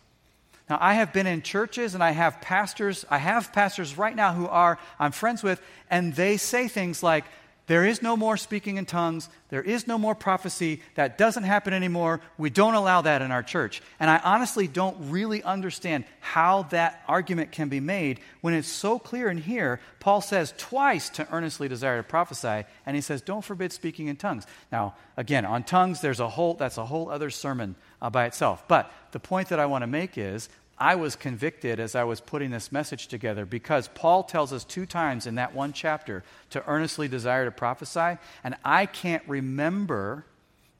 Now, 0.69 0.79
I 0.81 0.95
have 0.95 1.13
been 1.13 1.29
in 1.29 1.43
churches 1.43 1.95
and 1.95 2.03
I 2.03 2.11
have 2.11 2.41
pastors, 2.41 3.05
I 3.09 3.19
have 3.19 3.53
pastors 3.53 3.97
right 3.97 4.17
now 4.17 4.35
who 4.35 4.49
are, 4.49 4.79
I'm 4.99 5.13
friends 5.13 5.45
with, 5.45 5.63
and 5.89 6.15
they 6.15 6.37
say 6.39 6.67
things 6.67 7.05
like, 7.05 7.25
there 7.67 7.85
is 7.85 8.01
no 8.01 8.17
more 8.17 8.37
speaking 8.37 8.77
in 8.77 8.87
tongues. 8.87 9.29
There 9.49 9.63
is 9.63 9.89
no 9.89 9.99
more 9.99 10.15
prophecy. 10.15 10.83
That 10.95 11.19
doesn't 11.19 11.43
happen 11.43 11.73
anymore. 11.73 12.21
We 12.39 12.49
don't 12.49 12.75
allow 12.75 13.01
that 13.03 13.23
in 13.23 13.33
our 13.33 13.43
church. 13.43 13.83
And 13.99 14.09
I 14.09 14.19
honestly 14.19 14.69
don't 14.69 15.11
really 15.11 15.43
understand 15.43 16.05
how 16.21 16.65
that 16.65 17.03
argument 17.09 17.51
can 17.51 17.69
be 17.69 17.81
made 17.81 18.21
when 18.41 18.55
it's 18.55 18.69
so 18.69 19.01
clear 19.01 19.29
in 19.29 19.39
here. 19.39 19.81
Paul 19.99 20.21
says 20.21 20.55
twice 20.57 21.09
to 21.11 21.27
earnestly 21.33 21.67
desire 21.67 21.97
to 21.97 22.05
prophesy, 22.05 22.65
and 22.87 22.95
he 22.95 23.03
says, 23.03 23.21
don't 23.21 23.45
forbid 23.45 23.73
speaking 23.73 24.07
in 24.07 24.15
tongues. 24.15 24.47
Now, 24.71 24.95
again, 25.17 25.45
on 25.45 25.65
tongues, 25.65 26.01
there's 26.01 26.21
a 26.21 26.29
whole, 26.29 26.55
that's 26.55 26.79
a 26.79 26.87
whole 26.87 27.11
other 27.11 27.31
sermon 27.31 27.75
uh, 28.01 28.11
by 28.11 28.27
itself. 28.27 28.63
But 28.69 28.93
the 29.11 29.21
point 29.21 29.49
that 29.49 29.59
I 29.59 29.67
want 29.67 29.83
to 29.83 29.89
make 29.89 30.17
is 30.17 30.49
I 30.79 30.97
was 30.97 31.17
convicted 31.17 31.81
as 31.81 31.95
I 31.95 32.05
was 32.05 32.21
putting 32.21 32.51
this 32.51 32.71
message 32.71 33.07
together 33.09 33.47
because 33.47 33.89
Paul 33.89 34.23
tells 34.25 34.53
us 34.53 34.65
two 34.65 34.85
times 34.85 35.27
in 35.27 35.37
that 35.37 35.55
one 35.55 35.73
chapter 35.73 36.23
to 36.51 36.67
earnestly 36.67 37.09
desire 37.09 37.47
to 37.47 37.51
prophesy. 37.51 38.19
And 38.45 38.57
I 38.65 38.87
can't 38.87 39.23
remember 39.27 40.27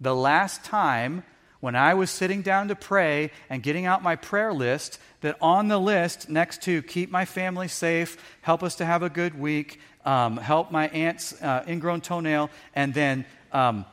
the 0.01 0.15
last 0.15 0.65
time 0.65 1.25
when 1.61 1.75
I 1.75 1.95
was 1.95 2.11
sitting 2.11 2.43
down 2.43 2.69
to 2.69 2.77
pray 2.77 3.31
and 3.49 3.63
getting 3.63 3.87
out 3.87 4.03
my 4.03 4.17
prayer 4.17 4.53
list 4.53 5.01
that 5.23 5.37
on 5.41 5.69
the 5.69 5.79
list 5.79 6.29
next 6.29 6.63
to 6.63 6.83
keep 6.83 7.11
my 7.11 7.25
family 7.25 7.69
safe, 7.69 8.19
help 8.43 8.63
us 8.63 8.77
to 8.77 8.85
have 8.85 9.03
a 9.03 9.09
good 9.09 9.39
week, 9.39 9.81
um, 10.05 10.37
help 10.37 10.71
my 10.71 10.89
aunt's 10.89 11.41
uh, 11.43 11.65
ingrown 11.67 12.03
toenail, 12.03 12.51
and 12.75 12.93
then 12.93 13.25
um, 13.51 13.87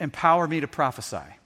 empower 0.00 0.48
me 0.48 0.60
to 0.60 0.68
prophesy. 0.68 1.39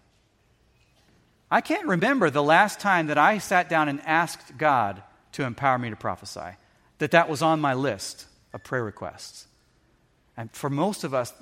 I 1.54 1.60
can't 1.60 1.86
remember 1.86 2.30
the 2.30 2.42
last 2.42 2.80
time 2.80 3.06
that 3.06 3.16
I 3.16 3.38
sat 3.38 3.68
down 3.68 3.88
and 3.88 4.00
asked 4.04 4.58
God 4.58 5.00
to 5.34 5.44
empower 5.44 5.78
me 5.78 5.88
to 5.88 5.94
prophesy, 5.94 6.56
that 6.98 7.12
that 7.12 7.28
was 7.28 7.42
on 7.42 7.60
my 7.60 7.74
list 7.74 8.26
of 8.52 8.64
prayer 8.64 8.82
requests. 8.82 9.46
And 10.36 10.50
for 10.50 10.68
most 10.68 11.04
of 11.04 11.14
us, 11.14 11.32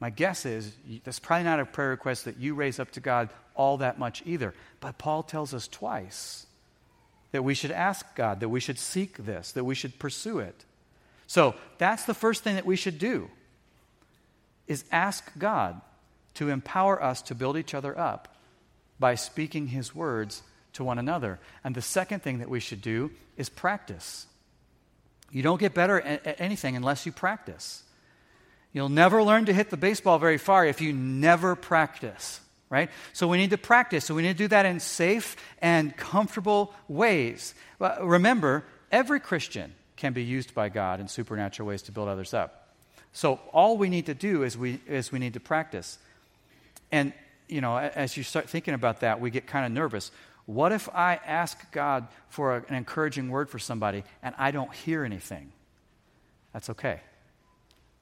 my 0.00 0.10
guess 0.10 0.44
is 0.44 0.72
that's 1.04 1.20
probably 1.20 1.44
not 1.44 1.60
a 1.60 1.64
prayer 1.64 1.90
request 1.90 2.24
that 2.24 2.38
you 2.38 2.56
raise 2.56 2.80
up 2.80 2.90
to 2.90 3.00
God 3.00 3.28
all 3.54 3.76
that 3.76 3.96
much 3.96 4.24
either. 4.26 4.54
But 4.80 4.98
Paul 4.98 5.22
tells 5.22 5.54
us 5.54 5.68
twice 5.68 6.44
that 7.30 7.44
we 7.44 7.54
should 7.54 7.70
ask 7.70 8.16
God, 8.16 8.40
that 8.40 8.48
we 8.48 8.58
should 8.58 8.76
seek 8.80 9.18
this, 9.18 9.52
that 9.52 9.62
we 9.62 9.76
should 9.76 10.00
pursue 10.00 10.40
it. 10.40 10.64
So 11.28 11.54
that's 11.78 12.06
the 12.06 12.14
first 12.14 12.42
thing 12.42 12.56
that 12.56 12.66
we 12.66 12.74
should 12.74 12.98
do 12.98 13.30
is 14.66 14.84
ask 14.90 15.30
God 15.38 15.80
to 16.34 16.48
empower 16.48 17.00
us 17.00 17.22
to 17.22 17.36
build 17.36 17.56
each 17.56 17.72
other 17.72 17.96
up 17.96 18.26
by 19.02 19.16
speaking 19.16 19.66
his 19.66 19.92
words 19.92 20.42
to 20.74 20.84
one 20.84 20.96
another. 20.96 21.40
And 21.64 21.74
the 21.74 21.82
second 21.82 22.22
thing 22.22 22.38
that 22.38 22.48
we 22.48 22.60
should 22.60 22.80
do 22.80 23.10
is 23.36 23.48
practice. 23.48 24.26
You 25.32 25.42
don't 25.42 25.58
get 25.58 25.74
better 25.74 26.00
at 26.00 26.40
anything 26.40 26.76
unless 26.76 27.04
you 27.04 27.10
practice. 27.10 27.82
You'll 28.72 28.88
never 28.88 29.24
learn 29.24 29.46
to 29.46 29.52
hit 29.52 29.70
the 29.70 29.76
baseball 29.76 30.20
very 30.20 30.38
far 30.38 30.64
if 30.64 30.80
you 30.80 30.92
never 30.92 31.56
practice, 31.56 32.40
right? 32.70 32.90
So 33.12 33.26
we 33.26 33.38
need 33.38 33.50
to 33.50 33.58
practice. 33.58 34.04
So 34.04 34.14
we 34.14 34.22
need 34.22 34.38
to 34.38 34.44
do 34.44 34.48
that 34.48 34.66
in 34.66 34.78
safe 34.78 35.34
and 35.60 35.96
comfortable 35.96 36.72
ways. 36.86 37.54
remember, 38.00 38.64
every 38.92 39.18
Christian 39.18 39.74
can 39.96 40.12
be 40.12 40.22
used 40.22 40.54
by 40.54 40.68
God 40.68 41.00
in 41.00 41.08
supernatural 41.08 41.68
ways 41.68 41.82
to 41.82 41.92
build 41.92 42.08
others 42.08 42.32
up. 42.32 42.68
So 43.12 43.40
all 43.52 43.76
we 43.76 43.88
need 43.88 44.06
to 44.06 44.14
do 44.14 44.44
is 44.44 44.56
we, 44.56 44.80
is 44.86 45.10
we 45.10 45.18
need 45.18 45.34
to 45.34 45.40
practice. 45.40 45.98
And 46.92 47.12
you 47.52 47.60
know, 47.60 47.76
as 47.76 48.16
you 48.16 48.22
start 48.22 48.48
thinking 48.48 48.74
about 48.74 49.00
that, 49.00 49.20
we 49.20 49.30
get 49.30 49.46
kind 49.46 49.66
of 49.66 49.72
nervous. 49.72 50.10
What 50.46 50.72
if 50.72 50.88
I 50.94 51.20
ask 51.24 51.70
God 51.70 52.08
for 52.28 52.56
an 52.56 52.74
encouraging 52.74 53.28
word 53.28 53.50
for 53.50 53.58
somebody 53.58 54.04
and 54.22 54.34
I 54.38 54.50
don't 54.50 54.72
hear 54.72 55.04
anything? 55.04 55.52
That's 56.52 56.70
okay. 56.70 57.00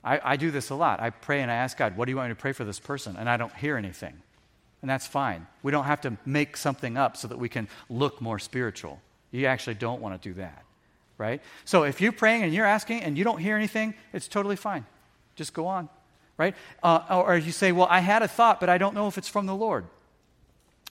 I, 0.03 0.21
I, 0.25 0.37
do 0.37 0.51
this 0.51 0.71
a 0.71 0.75
lot. 0.75 1.01
I 1.01 1.11
pray 1.11 1.43
and 1.43 1.51
I 1.51 1.57
ask 1.57 1.77
God, 1.77 1.97
what 1.97 2.07
do 2.07 2.13
you 2.13 2.17
want 2.17 2.31
me 2.31 2.35
to 2.35 2.41
pray 2.41 2.53
for 2.53 2.65
this 2.65 2.81
person? 2.81 3.17
And 3.19 3.29
I 3.29 3.37
don't 3.37 3.55
hear 3.55 3.77
anything. 3.77 4.15
And 4.81 4.89
that's 4.89 5.07
fine. 5.07 5.47
We 5.63 5.73
don't 5.73 5.85
have 5.85 6.01
to 6.03 6.17
make 6.25 6.57
something 6.57 6.97
up 6.97 7.19
so 7.19 7.29
that 7.29 7.39
we 7.39 7.51
can 7.51 7.69
look 7.91 8.23
more 8.23 8.39
spiritual. 8.39 9.01
You 9.31 9.45
actually 9.47 9.75
don't 9.75 10.01
want 10.01 10.21
to 10.21 10.29
do 10.29 10.35
that, 10.37 10.65
right? 11.19 11.43
So 11.67 11.83
if 11.83 12.01
you're 12.01 12.13
praying 12.13 12.45
and 12.45 12.55
you're 12.55 12.65
asking 12.65 13.03
and 13.03 13.19
you 13.19 13.25
don't 13.25 13.39
hear 13.39 13.57
anything, 13.57 13.93
it's 14.15 14.27
totally 14.27 14.57
fine. 14.57 14.87
Just 15.37 15.53
go 15.53 15.67
on 15.67 15.91
right? 16.41 16.55
Uh, 16.83 17.23
or 17.27 17.37
you 17.37 17.53
say, 17.53 17.71
well, 17.71 17.87
I 17.91 18.01
had 18.01 18.23
a 18.23 18.29
thought, 18.29 18.61
but 18.61 18.71
I 18.71 18.79
don't 18.79 18.95
know 18.95 19.09
if 19.09 19.19
it's 19.19 19.29
from 19.29 19.45
the 19.45 19.55
Lord. 19.55 19.85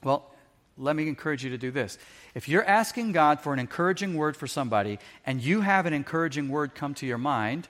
Well, 0.04 0.30
let 0.78 0.94
me 0.94 1.08
encourage 1.08 1.42
you 1.42 1.50
to 1.50 1.58
do 1.58 1.72
this. 1.72 1.98
If 2.36 2.48
you're 2.48 2.64
asking 2.64 3.10
God 3.10 3.40
for 3.40 3.52
an 3.52 3.58
encouraging 3.58 4.14
word 4.14 4.36
for 4.36 4.46
somebody 4.46 5.00
and 5.26 5.42
you 5.42 5.62
have 5.62 5.86
an 5.86 5.92
encouraging 5.92 6.50
word 6.50 6.76
come 6.76 6.94
to 6.94 7.06
your 7.06 7.18
mind, 7.18 7.66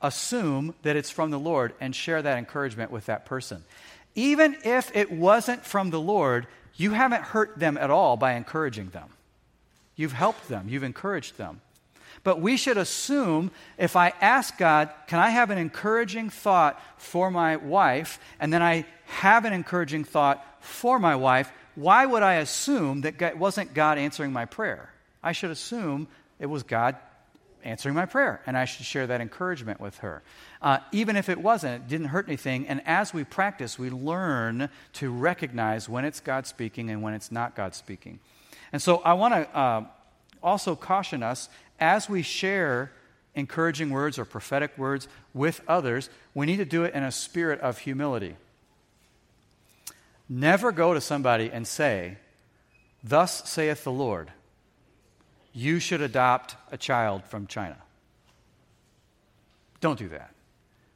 assume 0.00 0.76
that 0.82 0.94
it's 0.94 1.10
from 1.10 1.32
the 1.32 1.38
Lord 1.38 1.74
and 1.80 1.92
share 1.92 2.22
that 2.22 2.38
encouragement 2.38 2.92
with 2.92 3.06
that 3.06 3.26
person. 3.26 3.64
even 4.14 4.56
if 4.62 4.94
it 4.94 5.10
wasn't 5.10 5.64
from 5.64 5.90
the 5.90 6.00
Lord, 6.00 6.46
you 6.76 6.92
haven't 6.92 7.22
hurt 7.22 7.58
them 7.58 7.76
at 7.76 7.90
all 7.90 8.16
by 8.16 8.34
encouraging 8.34 8.90
them. 8.90 9.08
You've 9.96 10.12
helped 10.12 10.48
them, 10.48 10.68
you've 10.68 10.84
encouraged 10.84 11.36
them. 11.36 11.60
But 12.22 12.40
we 12.40 12.56
should 12.56 12.78
assume 12.78 13.50
if 13.78 13.96
I 13.96 14.12
ask 14.20 14.56
God, 14.56 14.90
can 15.06 15.18
I 15.18 15.30
have 15.30 15.50
an 15.50 15.58
encouraging 15.58 16.30
thought 16.30 16.80
for 16.96 17.30
my 17.30 17.56
wife? 17.56 18.18
And 18.38 18.52
then 18.52 18.62
I 18.62 18.86
have 19.06 19.44
an 19.44 19.52
encouraging 19.52 20.04
thought 20.04 20.44
for 20.60 20.98
my 20.98 21.16
wife, 21.16 21.52
why 21.74 22.06
would 22.06 22.22
I 22.22 22.34
assume 22.34 23.02
that 23.02 23.20
it 23.20 23.36
wasn't 23.36 23.74
God 23.74 23.98
answering 23.98 24.32
my 24.32 24.44
prayer? 24.44 24.90
I 25.22 25.32
should 25.32 25.50
assume 25.50 26.08
it 26.38 26.46
was 26.46 26.62
God 26.62 26.96
answering 27.64 27.94
my 27.94 28.06
prayer, 28.06 28.42
and 28.46 28.56
I 28.56 28.66
should 28.66 28.84
share 28.84 29.06
that 29.06 29.20
encouragement 29.20 29.80
with 29.80 29.98
her. 29.98 30.22
Uh, 30.60 30.78
even 30.92 31.16
if 31.16 31.28
it 31.28 31.40
wasn't, 31.40 31.74
it 31.74 31.88
didn't 31.88 32.08
hurt 32.08 32.28
anything. 32.28 32.68
And 32.68 32.82
as 32.86 33.14
we 33.14 33.24
practice, 33.24 33.78
we 33.78 33.90
learn 33.90 34.68
to 34.94 35.10
recognize 35.10 35.88
when 35.88 36.04
it's 36.04 36.20
God 36.20 36.46
speaking 36.46 36.90
and 36.90 37.02
when 37.02 37.14
it's 37.14 37.32
not 37.32 37.56
God 37.56 37.74
speaking. 37.74 38.20
And 38.72 38.82
so 38.82 38.98
I 38.98 39.14
want 39.14 39.34
to 39.34 39.56
uh, 39.56 39.84
also 40.42 40.76
caution 40.76 41.22
us 41.22 41.48
as 41.78 42.08
we 42.08 42.22
share 42.22 42.92
encouraging 43.34 43.90
words 43.90 44.18
or 44.18 44.24
prophetic 44.24 44.76
words 44.78 45.08
with 45.32 45.60
others, 45.66 46.08
we 46.34 46.46
need 46.46 46.58
to 46.58 46.64
do 46.64 46.84
it 46.84 46.94
in 46.94 47.02
a 47.02 47.12
spirit 47.12 47.60
of 47.60 47.78
humility. 47.78 48.36
Never 50.28 50.72
go 50.72 50.94
to 50.94 51.00
somebody 51.00 51.50
and 51.50 51.66
say, 51.66 52.18
Thus 53.02 53.48
saith 53.48 53.84
the 53.84 53.92
Lord, 53.92 54.30
you 55.52 55.78
should 55.78 56.00
adopt 56.00 56.56
a 56.72 56.78
child 56.78 57.24
from 57.24 57.46
China. 57.46 57.76
Don't 59.80 59.98
do 59.98 60.08
that. 60.08 60.33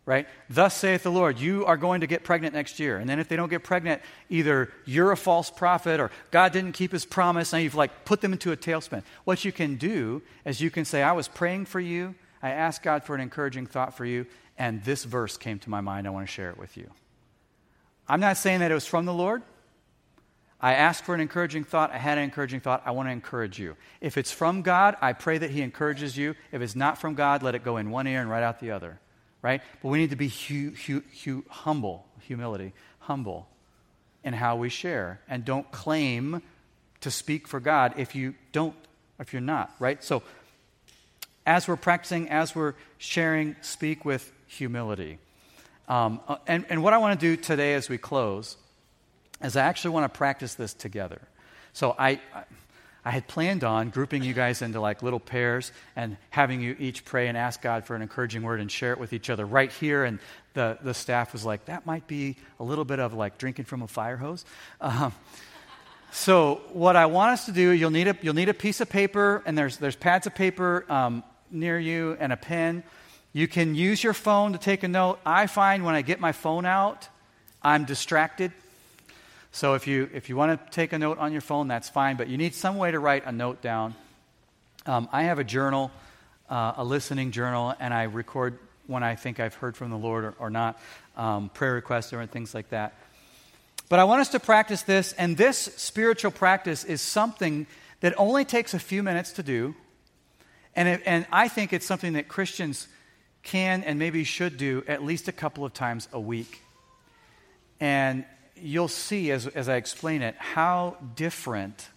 Right? 0.08 0.26
Thus 0.48 0.74
saith 0.74 1.02
the 1.02 1.10
Lord, 1.10 1.38
you 1.38 1.66
are 1.66 1.76
going 1.76 2.00
to 2.00 2.06
get 2.06 2.24
pregnant 2.24 2.54
next 2.54 2.80
year. 2.80 2.96
And 2.96 3.06
then 3.06 3.18
if 3.18 3.28
they 3.28 3.36
don't 3.36 3.50
get 3.50 3.62
pregnant, 3.62 4.00
either 4.30 4.72
you're 4.86 5.12
a 5.12 5.18
false 5.18 5.50
prophet 5.50 6.00
or 6.00 6.10
God 6.30 6.50
didn't 6.50 6.72
keep 6.72 6.92
his 6.92 7.04
promise 7.04 7.52
and 7.52 7.62
you've 7.62 7.74
like 7.74 8.06
put 8.06 8.22
them 8.22 8.32
into 8.32 8.50
a 8.50 8.56
tailspin. 8.56 9.02
What 9.24 9.44
you 9.44 9.52
can 9.52 9.76
do 9.76 10.22
is 10.46 10.62
you 10.62 10.70
can 10.70 10.86
say, 10.86 11.02
I 11.02 11.12
was 11.12 11.28
praying 11.28 11.66
for 11.66 11.78
you. 11.78 12.14
I 12.42 12.52
asked 12.52 12.82
God 12.82 13.04
for 13.04 13.14
an 13.14 13.20
encouraging 13.20 13.66
thought 13.66 13.98
for 13.98 14.06
you, 14.06 14.24
and 14.56 14.82
this 14.82 15.04
verse 15.04 15.36
came 15.36 15.58
to 15.58 15.68
my 15.68 15.82
mind. 15.82 16.06
I 16.06 16.10
want 16.10 16.26
to 16.26 16.32
share 16.32 16.48
it 16.48 16.56
with 16.56 16.78
you. 16.78 16.90
I'm 18.08 18.20
not 18.20 18.38
saying 18.38 18.60
that 18.60 18.70
it 18.70 18.74
was 18.74 18.86
from 18.86 19.04
the 19.04 19.12
Lord. 19.12 19.42
I 20.58 20.72
asked 20.72 21.04
for 21.04 21.14
an 21.14 21.20
encouraging 21.20 21.64
thought. 21.64 21.90
I 21.90 21.98
had 21.98 22.16
an 22.16 22.24
encouraging 22.24 22.60
thought. 22.60 22.82
I 22.86 22.92
want 22.92 23.08
to 23.08 23.12
encourage 23.12 23.58
you. 23.58 23.76
If 24.00 24.16
it's 24.16 24.32
from 24.32 24.62
God, 24.62 24.96
I 25.02 25.12
pray 25.12 25.36
that 25.36 25.50
He 25.50 25.60
encourages 25.60 26.16
you. 26.16 26.34
If 26.50 26.62
it's 26.62 26.74
not 26.74 26.96
from 26.96 27.12
God, 27.12 27.42
let 27.42 27.54
it 27.54 27.62
go 27.62 27.76
in 27.76 27.90
one 27.90 28.06
ear 28.06 28.22
and 28.22 28.30
right 28.30 28.42
out 28.42 28.58
the 28.58 28.70
other. 28.70 29.00
Right? 29.40 29.62
But 29.82 29.88
we 29.88 29.98
need 29.98 30.10
to 30.10 30.16
be 30.16 30.28
hu- 30.28 30.72
hu- 30.86 31.04
hu- 31.24 31.44
humble, 31.48 32.04
humility, 32.22 32.72
humble 32.98 33.48
in 34.24 34.34
how 34.34 34.56
we 34.56 34.68
share. 34.68 35.20
And 35.28 35.44
don't 35.44 35.70
claim 35.70 36.42
to 37.00 37.10
speak 37.10 37.46
for 37.46 37.60
God 37.60 37.94
if 37.96 38.14
you 38.14 38.34
don't, 38.52 38.74
if 39.20 39.32
you're 39.32 39.40
not. 39.40 39.74
Right? 39.78 40.02
So, 40.02 40.22
as 41.46 41.66
we're 41.66 41.76
practicing, 41.76 42.28
as 42.28 42.54
we're 42.54 42.74
sharing, 42.98 43.56
speak 43.62 44.04
with 44.04 44.30
humility. 44.48 45.18
Um, 45.88 46.20
uh, 46.28 46.36
and, 46.46 46.66
and 46.68 46.82
what 46.82 46.92
I 46.92 46.98
want 46.98 47.18
to 47.18 47.26
do 47.26 47.40
today 47.40 47.74
as 47.74 47.88
we 47.88 47.96
close 47.96 48.56
is 49.42 49.56
I 49.56 49.62
actually 49.62 49.92
want 49.92 50.12
to 50.12 50.16
practice 50.16 50.54
this 50.54 50.74
together. 50.74 51.22
So 51.72 51.94
I, 51.98 52.20
I 53.08 53.10
had 53.10 53.26
planned 53.26 53.64
on 53.64 53.88
grouping 53.88 54.22
you 54.22 54.34
guys 54.34 54.60
into 54.60 54.82
like 54.82 55.02
little 55.02 55.18
pairs 55.18 55.72
and 55.96 56.18
having 56.28 56.60
you 56.60 56.76
each 56.78 57.06
pray 57.06 57.28
and 57.28 57.38
ask 57.38 57.62
God 57.62 57.86
for 57.86 57.96
an 57.96 58.02
encouraging 58.02 58.42
word 58.42 58.60
and 58.60 58.70
share 58.70 58.92
it 58.92 58.98
with 58.98 59.14
each 59.14 59.30
other 59.30 59.46
right 59.46 59.72
here. 59.72 60.04
And 60.04 60.18
the, 60.52 60.76
the 60.82 60.92
staff 60.92 61.32
was 61.32 61.42
like, 61.42 61.64
that 61.64 61.86
might 61.86 62.06
be 62.06 62.36
a 62.60 62.64
little 62.64 62.84
bit 62.84 63.00
of 63.00 63.14
like 63.14 63.38
drinking 63.38 63.64
from 63.64 63.80
a 63.80 63.86
fire 63.88 64.18
hose. 64.18 64.44
Um, 64.82 65.14
so 66.12 66.60
what 66.74 66.96
I 66.96 67.06
want 67.06 67.32
us 67.32 67.46
to 67.46 67.52
do, 67.52 67.70
you'll 67.70 67.88
need 67.88 68.08
a, 68.08 68.18
you'll 68.20 68.34
need 68.34 68.50
a 68.50 68.54
piece 68.54 68.82
of 68.82 68.90
paper, 68.90 69.42
and 69.46 69.56
there's, 69.56 69.78
there's 69.78 69.96
pads 69.96 70.26
of 70.26 70.34
paper 70.34 70.84
um, 70.90 71.24
near 71.50 71.78
you 71.78 72.14
and 72.20 72.30
a 72.30 72.36
pen. 72.36 72.82
You 73.32 73.48
can 73.48 73.74
use 73.74 74.04
your 74.04 74.12
phone 74.12 74.52
to 74.52 74.58
take 74.58 74.82
a 74.82 74.88
note. 74.88 75.18
I 75.24 75.46
find 75.46 75.82
when 75.82 75.94
I 75.94 76.02
get 76.02 76.20
my 76.20 76.32
phone 76.32 76.66
out, 76.66 77.08
I'm 77.62 77.86
distracted. 77.86 78.52
So 79.52 79.74
if 79.74 79.86
you, 79.86 80.08
if 80.12 80.28
you 80.28 80.36
want 80.36 80.60
to 80.60 80.70
take 80.70 80.92
a 80.92 80.98
note 80.98 81.18
on 81.18 81.32
your 81.32 81.40
phone, 81.40 81.68
that's 81.68 81.88
fine, 81.88 82.16
but 82.16 82.28
you 82.28 82.36
need 82.36 82.54
some 82.54 82.76
way 82.76 82.90
to 82.90 82.98
write 82.98 83.24
a 83.26 83.32
note 83.32 83.62
down. 83.62 83.94
Um, 84.86 85.08
I 85.12 85.24
have 85.24 85.38
a 85.38 85.44
journal, 85.44 85.90
uh, 86.48 86.74
a 86.76 86.84
listening 86.84 87.30
journal, 87.30 87.74
and 87.80 87.92
I 87.92 88.04
record 88.04 88.58
when 88.86 89.02
I 89.02 89.16
think 89.16 89.40
I've 89.40 89.54
heard 89.54 89.76
from 89.76 89.90
the 89.90 89.98
Lord 89.98 90.24
or, 90.24 90.34
or 90.38 90.50
not, 90.50 90.78
um, 91.16 91.50
prayer 91.50 91.74
requests 91.74 92.12
or 92.12 92.24
things 92.26 92.54
like 92.54 92.70
that. 92.70 92.94
But 93.88 93.98
I 93.98 94.04
want 94.04 94.20
us 94.20 94.28
to 94.30 94.40
practice 94.40 94.82
this, 94.82 95.12
and 95.14 95.36
this 95.36 95.58
spiritual 95.58 96.30
practice 96.30 96.84
is 96.84 97.00
something 97.00 97.66
that 98.00 98.14
only 98.18 98.44
takes 98.44 98.74
a 98.74 98.78
few 98.78 99.02
minutes 99.02 99.32
to 99.32 99.42
do. 99.42 99.74
And, 100.76 100.88
it, 100.88 101.02
and 101.06 101.26
I 101.32 101.48
think 101.48 101.72
it's 101.72 101.86
something 101.86 102.12
that 102.12 102.28
Christians 102.28 102.86
can 103.42 103.82
and 103.82 103.98
maybe 103.98 104.24
should 104.24 104.56
do 104.56 104.84
at 104.86 105.02
least 105.02 105.26
a 105.28 105.32
couple 105.32 105.64
of 105.64 105.72
times 105.72 106.08
a 106.12 106.20
week. 106.20 106.62
And 107.80 108.24
you'll 108.62 108.88
see 108.88 109.30
as, 109.30 109.46
as 109.46 109.68
I 109.68 109.76
explain 109.76 110.22
it 110.22 110.34
how 110.36 110.96
different 111.16 111.88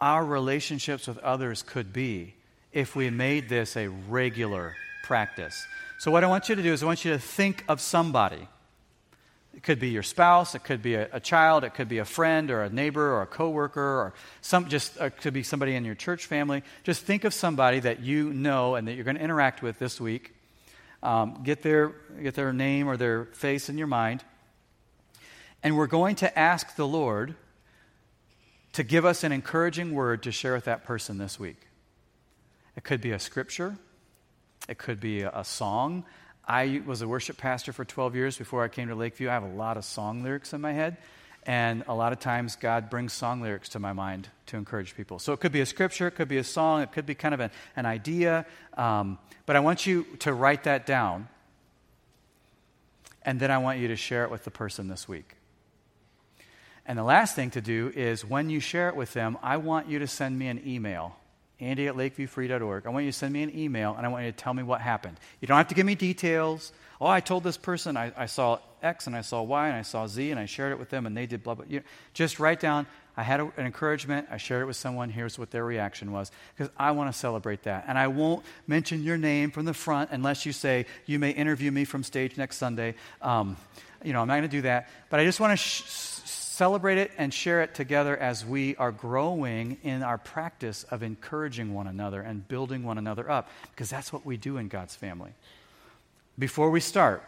our 0.00 0.24
relationships 0.24 1.06
with 1.06 1.18
others 1.18 1.62
could 1.62 1.92
be 1.92 2.34
if 2.72 2.96
we 2.96 3.10
made 3.10 3.48
this 3.48 3.76
a 3.76 3.88
regular 3.88 4.74
practice. 5.04 5.66
So, 5.98 6.10
what 6.10 6.24
I 6.24 6.26
want 6.26 6.48
you 6.48 6.56
to 6.56 6.62
do 6.62 6.72
is, 6.72 6.82
I 6.82 6.86
want 6.86 7.04
you 7.04 7.12
to 7.12 7.18
think 7.18 7.64
of 7.68 7.80
somebody. 7.80 8.48
It 9.54 9.62
could 9.62 9.78
be 9.78 9.90
your 9.90 10.02
spouse, 10.02 10.54
it 10.54 10.64
could 10.64 10.82
be 10.82 10.94
a, 10.94 11.08
a 11.12 11.20
child, 11.20 11.62
it 11.62 11.74
could 11.74 11.88
be 11.88 11.98
a 11.98 12.04
friend 12.04 12.50
or 12.50 12.62
a 12.62 12.70
neighbor 12.70 13.12
or 13.12 13.22
a 13.22 13.26
coworker, 13.26 13.80
or 13.80 14.14
some 14.40 14.68
just 14.68 14.98
uh, 15.00 15.10
could 15.10 15.34
be 15.34 15.42
somebody 15.42 15.74
in 15.74 15.84
your 15.84 15.94
church 15.94 16.26
family. 16.26 16.62
Just 16.84 17.02
think 17.02 17.24
of 17.24 17.34
somebody 17.34 17.78
that 17.80 18.00
you 18.00 18.32
know 18.32 18.74
and 18.74 18.88
that 18.88 18.94
you're 18.94 19.04
going 19.04 19.16
to 19.16 19.22
interact 19.22 19.62
with 19.62 19.78
this 19.78 20.00
week. 20.00 20.34
Um, 21.02 21.42
get 21.44 21.62
their 21.62 21.92
get 22.22 22.34
their 22.34 22.52
name 22.52 22.88
or 22.88 22.96
their 22.96 23.26
face 23.26 23.68
in 23.68 23.76
your 23.76 23.88
mind, 23.88 24.24
and 25.62 25.76
we're 25.76 25.86
going 25.86 26.16
to 26.16 26.38
ask 26.38 26.76
the 26.76 26.86
Lord 26.86 27.34
to 28.72 28.82
give 28.82 29.04
us 29.04 29.22
an 29.22 29.32
encouraging 29.32 29.94
word 29.94 30.22
to 30.22 30.32
share 30.32 30.54
with 30.54 30.64
that 30.64 30.84
person 30.84 31.18
this 31.18 31.38
week. 31.38 31.68
It 32.76 32.84
could 32.84 33.00
be 33.00 33.12
a 33.12 33.18
scripture, 33.18 33.76
it 34.68 34.78
could 34.78 35.00
be 35.00 35.22
a, 35.22 35.44
song. 35.44 36.04
I 36.46 36.82
was 36.86 37.02
a 37.02 37.08
worship 37.08 37.36
pastor 37.36 37.72
for 37.72 37.84
12 37.84 38.16
years 38.16 38.36
before 38.36 38.64
I 38.64 38.68
came 38.68 38.88
to 38.88 38.94
Lakeview. 38.94 39.28
I 39.28 39.32
have 39.34 39.42
a 39.42 39.48
lot 39.48 39.76
of 39.76 39.84
song 39.84 40.22
lyrics 40.22 40.52
in 40.52 40.60
my 40.60 40.72
head. 40.72 40.96
And 41.44 41.84
a 41.88 41.94
lot 41.94 42.12
of 42.12 42.20
times, 42.20 42.54
God 42.54 42.88
brings 42.88 43.12
song 43.12 43.42
lyrics 43.42 43.68
to 43.70 43.80
my 43.80 43.92
mind 43.92 44.28
to 44.46 44.56
encourage 44.56 44.96
people. 44.96 45.18
So 45.18 45.32
it 45.32 45.40
could 45.40 45.50
be 45.50 45.60
a 45.60 45.66
scripture, 45.66 46.06
it 46.06 46.12
could 46.12 46.28
be 46.28 46.38
a 46.38 46.44
song, 46.44 46.82
it 46.82 46.92
could 46.92 47.04
be 47.04 47.16
kind 47.16 47.34
of 47.34 47.40
an, 47.40 47.50
an 47.74 47.84
idea. 47.84 48.46
Um, 48.76 49.18
but 49.44 49.56
I 49.56 49.60
want 49.60 49.84
you 49.84 50.04
to 50.20 50.32
write 50.32 50.64
that 50.64 50.86
down. 50.86 51.28
And 53.22 53.40
then 53.40 53.50
I 53.50 53.58
want 53.58 53.80
you 53.80 53.88
to 53.88 53.96
share 53.96 54.24
it 54.24 54.30
with 54.30 54.44
the 54.44 54.50
person 54.52 54.86
this 54.88 55.08
week. 55.08 55.34
And 56.86 56.98
the 56.98 57.04
last 57.04 57.36
thing 57.36 57.50
to 57.50 57.60
do 57.60 57.92
is 57.94 58.24
when 58.24 58.50
you 58.50 58.60
share 58.60 58.88
it 58.88 58.96
with 58.96 59.12
them, 59.12 59.38
I 59.42 59.58
want 59.58 59.88
you 59.88 60.00
to 60.00 60.06
send 60.06 60.38
me 60.38 60.48
an 60.48 60.62
email. 60.66 61.16
Andy 61.62 61.86
at 61.86 61.94
lakeviewfree.org. 61.94 62.86
I 62.86 62.90
want 62.90 63.04
you 63.04 63.12
to 63.12 63.16
send 63.16 63.32
me 63.32 63.42
an 63.44 63.56
email 63.56 63.94
and 63.96 64.04
I 64.04 64.08
want 64.08 64.24
you 64.24 64.32
to 64.32 64.36
tell 64.36 64.52
me 64.52 64.64
what 64.64 64.80
happened. 64.80 65.16
You 65.40 65.46
don't 65.46 65.56
have 65.56 65.68
to 65.68 65.76
give 65.76 65.86
me 65.86 65.94
details. 65.94 66.72
Oh, 67.00 67.06
I 67.06 67.20
told 67.20 67.44
this 67.44 67.56
person 67.56 67.96
I, 67.96 68.12
I 68.16 68.26
saw 68.26 68.58
X 68.82 69.06
and 69.06 69.14
I 69.14 69.20
saw 69.20 69.42
Y 69.42 69.68
and 69.68 69.76
I 69.76 69.82
saw 69.82 70.08
Z 70.08 70.32
and 70.32 70.40
I 70.40 70.46
shared 70.46 70.72
it 70.72 70.78
with 70.80 70.90
them 70.90 71.06
and 71.06 71.16
they 71.16 71.26
did 71.26 71.44
blah, 71.44 71.54
blah. 71.54 71.64
You, 71.68 71.82
just 72.14 72.40
write 72.40 72.58
down, 72.58 72.86
I 73.16 73.22
had 73.22 73.38
a, 73.38 73.44
an 73.56 73.64
encouragement, 73.66 74.26
I 74.28 74.38
shared 74.38 74.62
it 74.62 74.66
with 74.66 74.76
someone, 74.76 75.08
here's 75.08 75.38
what 75.38 75.52
their 75.52 75.64
reaction 75.64 76.10
was. 76.10 76.32
Because 76.56 76.72
I 76.76 76.90
want 76.90 77.12
to 77.12 77.18
celebrate 77.18 77.62
that. 77.62 77.84
And 77.86 77.96
I 77.96 78.08
won't 78.08 78.44
mention 78.66 79.04
your 79.04 79.16
name 79.16 79.52
from 79.52 79.64
the 79.64 79.74
front 79.74 80.10
unless 80.10 80.44
you 80.44 80.52
say, 80.52 80.86
you 81.06 81.20
may 81.20 81.30
interview 81.30 81.70
me 81.70 81.84
from 81.84 82.02
stage 82.02 82.36
next 82.36 82.56
Sunday. 82.56 82.96
Um, 83.20 83.56
you 84.02 84.12
know, 84.12 84.20
I'm 84.20 84.26
not 84.26 84.34
going 84.34 84.42
to 84.42 84.56
do 84.56 84.62
that. 84.62 84.88
But 85.10 85.20
I 85.20 85.24
just 85.24 85.38
want 85.38 85.52
to 85.52 85.56
sh- 85.56 85.84
celebrate 86.62 86.96
it 86.96 87.10
and 87.18 87.34
share 87.34 87.60
it 87.60 87.74
together 87.74 88.16
as 88.16 88.46
we 88.46 88.76
are 88.76 88.92
growing 88.92 89.76
in 89.82 90.00
our 90.00 90.16
practice 90.16 90.84
of 90.92 91.02
encouraging 91.02 91.74
one 91.74 91.88
another 91.88 92.20
and 92.20 92.46
building 92.46 92.84
one 92.84 92.98
another 92.98 93.28
up, 93.28 93.48
because 93.72 93.90
that's 93.90 94.12
what 94.12 94.24
we 94.24 94.36
do 94.36 94.58
in 94.58 94.68
God's 94.68 94.94
family. 94.94 95.32
Before 96.38 96.70
we 96.70 96.78
start, 96.78 97.24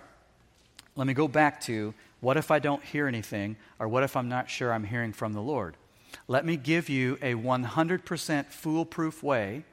let 0.94 1.08
me 1.08 1.14
go 1.14 1.26
back 1.26 1.60
to 1.62 1.94
what 2.20 2.36
if 2.36 2.52
I 2.52 2.60
don't 2.60 2.84
hear 2.84 3.08
anything, 3.08 3.56
or 3.80 3.88
what 3.88 4.04
if 4.04 4.16
I'm 4.16 4.28
not 4.28 4.48
sure 4.48 4.72
I'm 4.72 4.84
hearing 4.84 5.12
from 5.12 5.32
the 5.32 5.42
Lord? 5.42 5.76
Let 6.28 6.46
me 6.46 6.56
give 6.56 6.88
you 6.88 7.18
a 7.20 7.34
100% 7.34 8.46
foolproof 8.52 9.20
way 9.20 9.64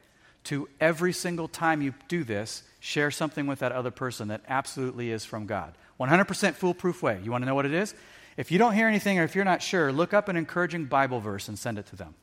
to 0.45 0.67
every 0.79 1.13
single 1.13 1.47
time 1.47 1.83
you 1.83 1.93
do 2.07 2.23
this, 2.23 2.63
share 2.79 3.11
something 3.11 3.45
with 3.45 3.59
that 3.59 3.73
other 3.73 3.91
person 3.91 4.29
that 4.29 4.41
absolutely 4.47 5.11
is 5.11 5.23
from 5.23 5.45
God. 5.45 5.75
100% 5.99 6.55
foolproof 6.55 7.03
way. 7.03 7.19
You 7.23 7.29
want 7.29 7.43
to 7.43 7.45
know 7.45 7.53
what 7.53 7.67
it 7.67 7.75
is? 7.75 7.93
If 8.37 8.51
you 8.51 8.57
don't 8.57 8.73
hear 8.73 8.87
anything 8.87 9.19
or 9.19 9.23
if 9.23 9.35
you're 9.35 9.45
not 9.45 9.61
sure, 9.61 9.91
look 9.91 10.13
up 10.13 10.29
an 10.29 10.35
encouraging 10.35 10.85
Bible 10.85 11.19
verse 11.19 11.47
and 11.47 11.57
send 11.59 11.77
it 11.77 11.85
to 11.87 11.95
them. 11.95 12.15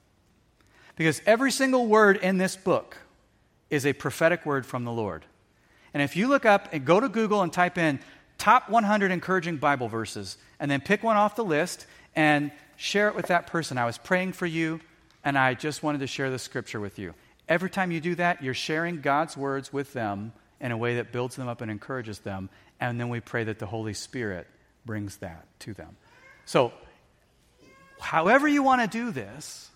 Because 0.97 1.23
every 1.27 1.53
single 1.53 1.87
word 1.87 2.17
in 2.17 2.39
this 2.39 2.57
book 2.57 2.97
is 3.71 3.87
a 3.87 3.93
prophetic 3.93 4.45
word 4.47 4.67
from 4.67 4.85
the 4.85 4.93
Lord. 4.93 5.25
And 5.95 6.03
if 6.03 6.17
you 6.17 6.29
look 6.29 6.45
up 6.45 6.69
and 6.73 6.85
go 6.85 6.99
to 7.01 7.09
Google 7.09 7.43
and 7.43 7.53
type 7.53 7.79
in 7.79 8.01
top 8.37 8.69
100 8.69 9.11
encouraging 9.11 9.57
Bible 9.57 9.89
verses, 9.89 10.39
and 10.61 10.71
then 10.71 10.81
pick 10.81 11.03
one 11.03 11.17
off 11.17 11.37
the 11.37 11.45
list 11.45 11.87
and 12.17 12.51
share 12.77 13.09
it 13.09 13.15
with 13.15 13.27
that 13.27 13.47
person. 13.47 13.79
I 13.79 13.85
was 13.85 13.99
praying 13.99 14.33
for 14.33 14.47
you, 14.47 14.81
and 15.25 15.37
I 15.37 15.55
just 15.55 15.83
wanted 15.83 15.99
to 15.99 16.07
share 16.07 16.31
the 16.31 16.39
scripture 16.39 16.81
with 16.81 16.99
you. 16.99 17.15
Every 17.49 17.71
time 17.71 17.91
you 17.91 18.01
do 18.01 18.15
that, 18.17 18.43
you're 18.43 18.55
sharing 18.55 19.01
God's 19.01 19.37
words 19.37 19.73
with 19.73 19.93
them 19.93 20.33
in 20.61 20.73
a 20.73 20.77
way 20.77 20.97
that 20.97 21.13
builds 21.13 21.37
them 21.37 21.49
up 21.49 21.61
and 21.61 21.71
encourages 21.71 22.21
them. 22.21 22.51
And 22.81 23.01
then 23.01 23.09
we 23.09 23.21
pray 23.21 23.45
that 23.45 23.59
the 23.59 23.67
Holy 23.67 23.95
Spirit 23.95 24.47
brings 24.89 25.19
that 25.19 25.47
to 25.59 25.75
them. 25.75 25.99
So, 26.47 26.73
however 28.01 28.49
you 28.49 28.63
want 28.63 28.81
to 28.81 28.89
do 28.89 29.11
this, 29.11 29.71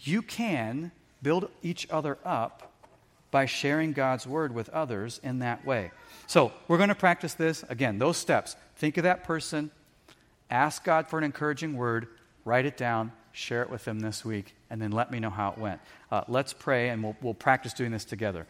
you 0.00 0.20
can 0.20 0.92
build 1.22 1.48
each 1.62 1.88
other 1.88 2.18
up 2.26 2.70
by 3.30 3.46
sharing 3.46 3.94
God's 3.94 4.26
word 4.26 4.54
with 4.54 4.68
others 4.68 5.18
in 5.22 5.38
that 5.38 5.64
way. 5.64 5.92
So, 6.26 6.52
we're 6.68 6.76
going 6.76 6.90
to 6.90 6.94
practice 6.94 7.32
this. 7.32 7.64
Again, 7.70 7.98
those 7.98 8.18
steps. 8.18 8.54
Think 8.76 8.98
of 8.98 9.04
that 9.04 9.24
person, 9.24 9.70
ask 10.50 10.84
God 10.84 11.08
for 11.08 11.16
an 11.16 11.24
encouraging 11.24 11.74
word, 11.74 12.08
write 12.44 12.66
it 12.66 12.76
down, 12.76 13.12
share 13.32 13.62
it 13.62 13.70
with 13.70 13.86
them 13.86 14.00
this 14.00 14.26
week, 14.26 14.54
and 14.68 14.78
then 14.78 14.90
let 14.90 15.10
me 15.10 15.20
know 15.20 15.30
how 15.30 15.52
it 15.52 15.58
went. 15.58 15.80
Uh, 16.12 16.24
let's 16.28 16.52
pray, 16.52 16.90
and 16.90 17.02
we'll, 17.02 17.16
we'll 17.22 17.32
practice 17.32 17.72
doing 17.72 17.92
this 17.92 18.04
together. 18.04 18.42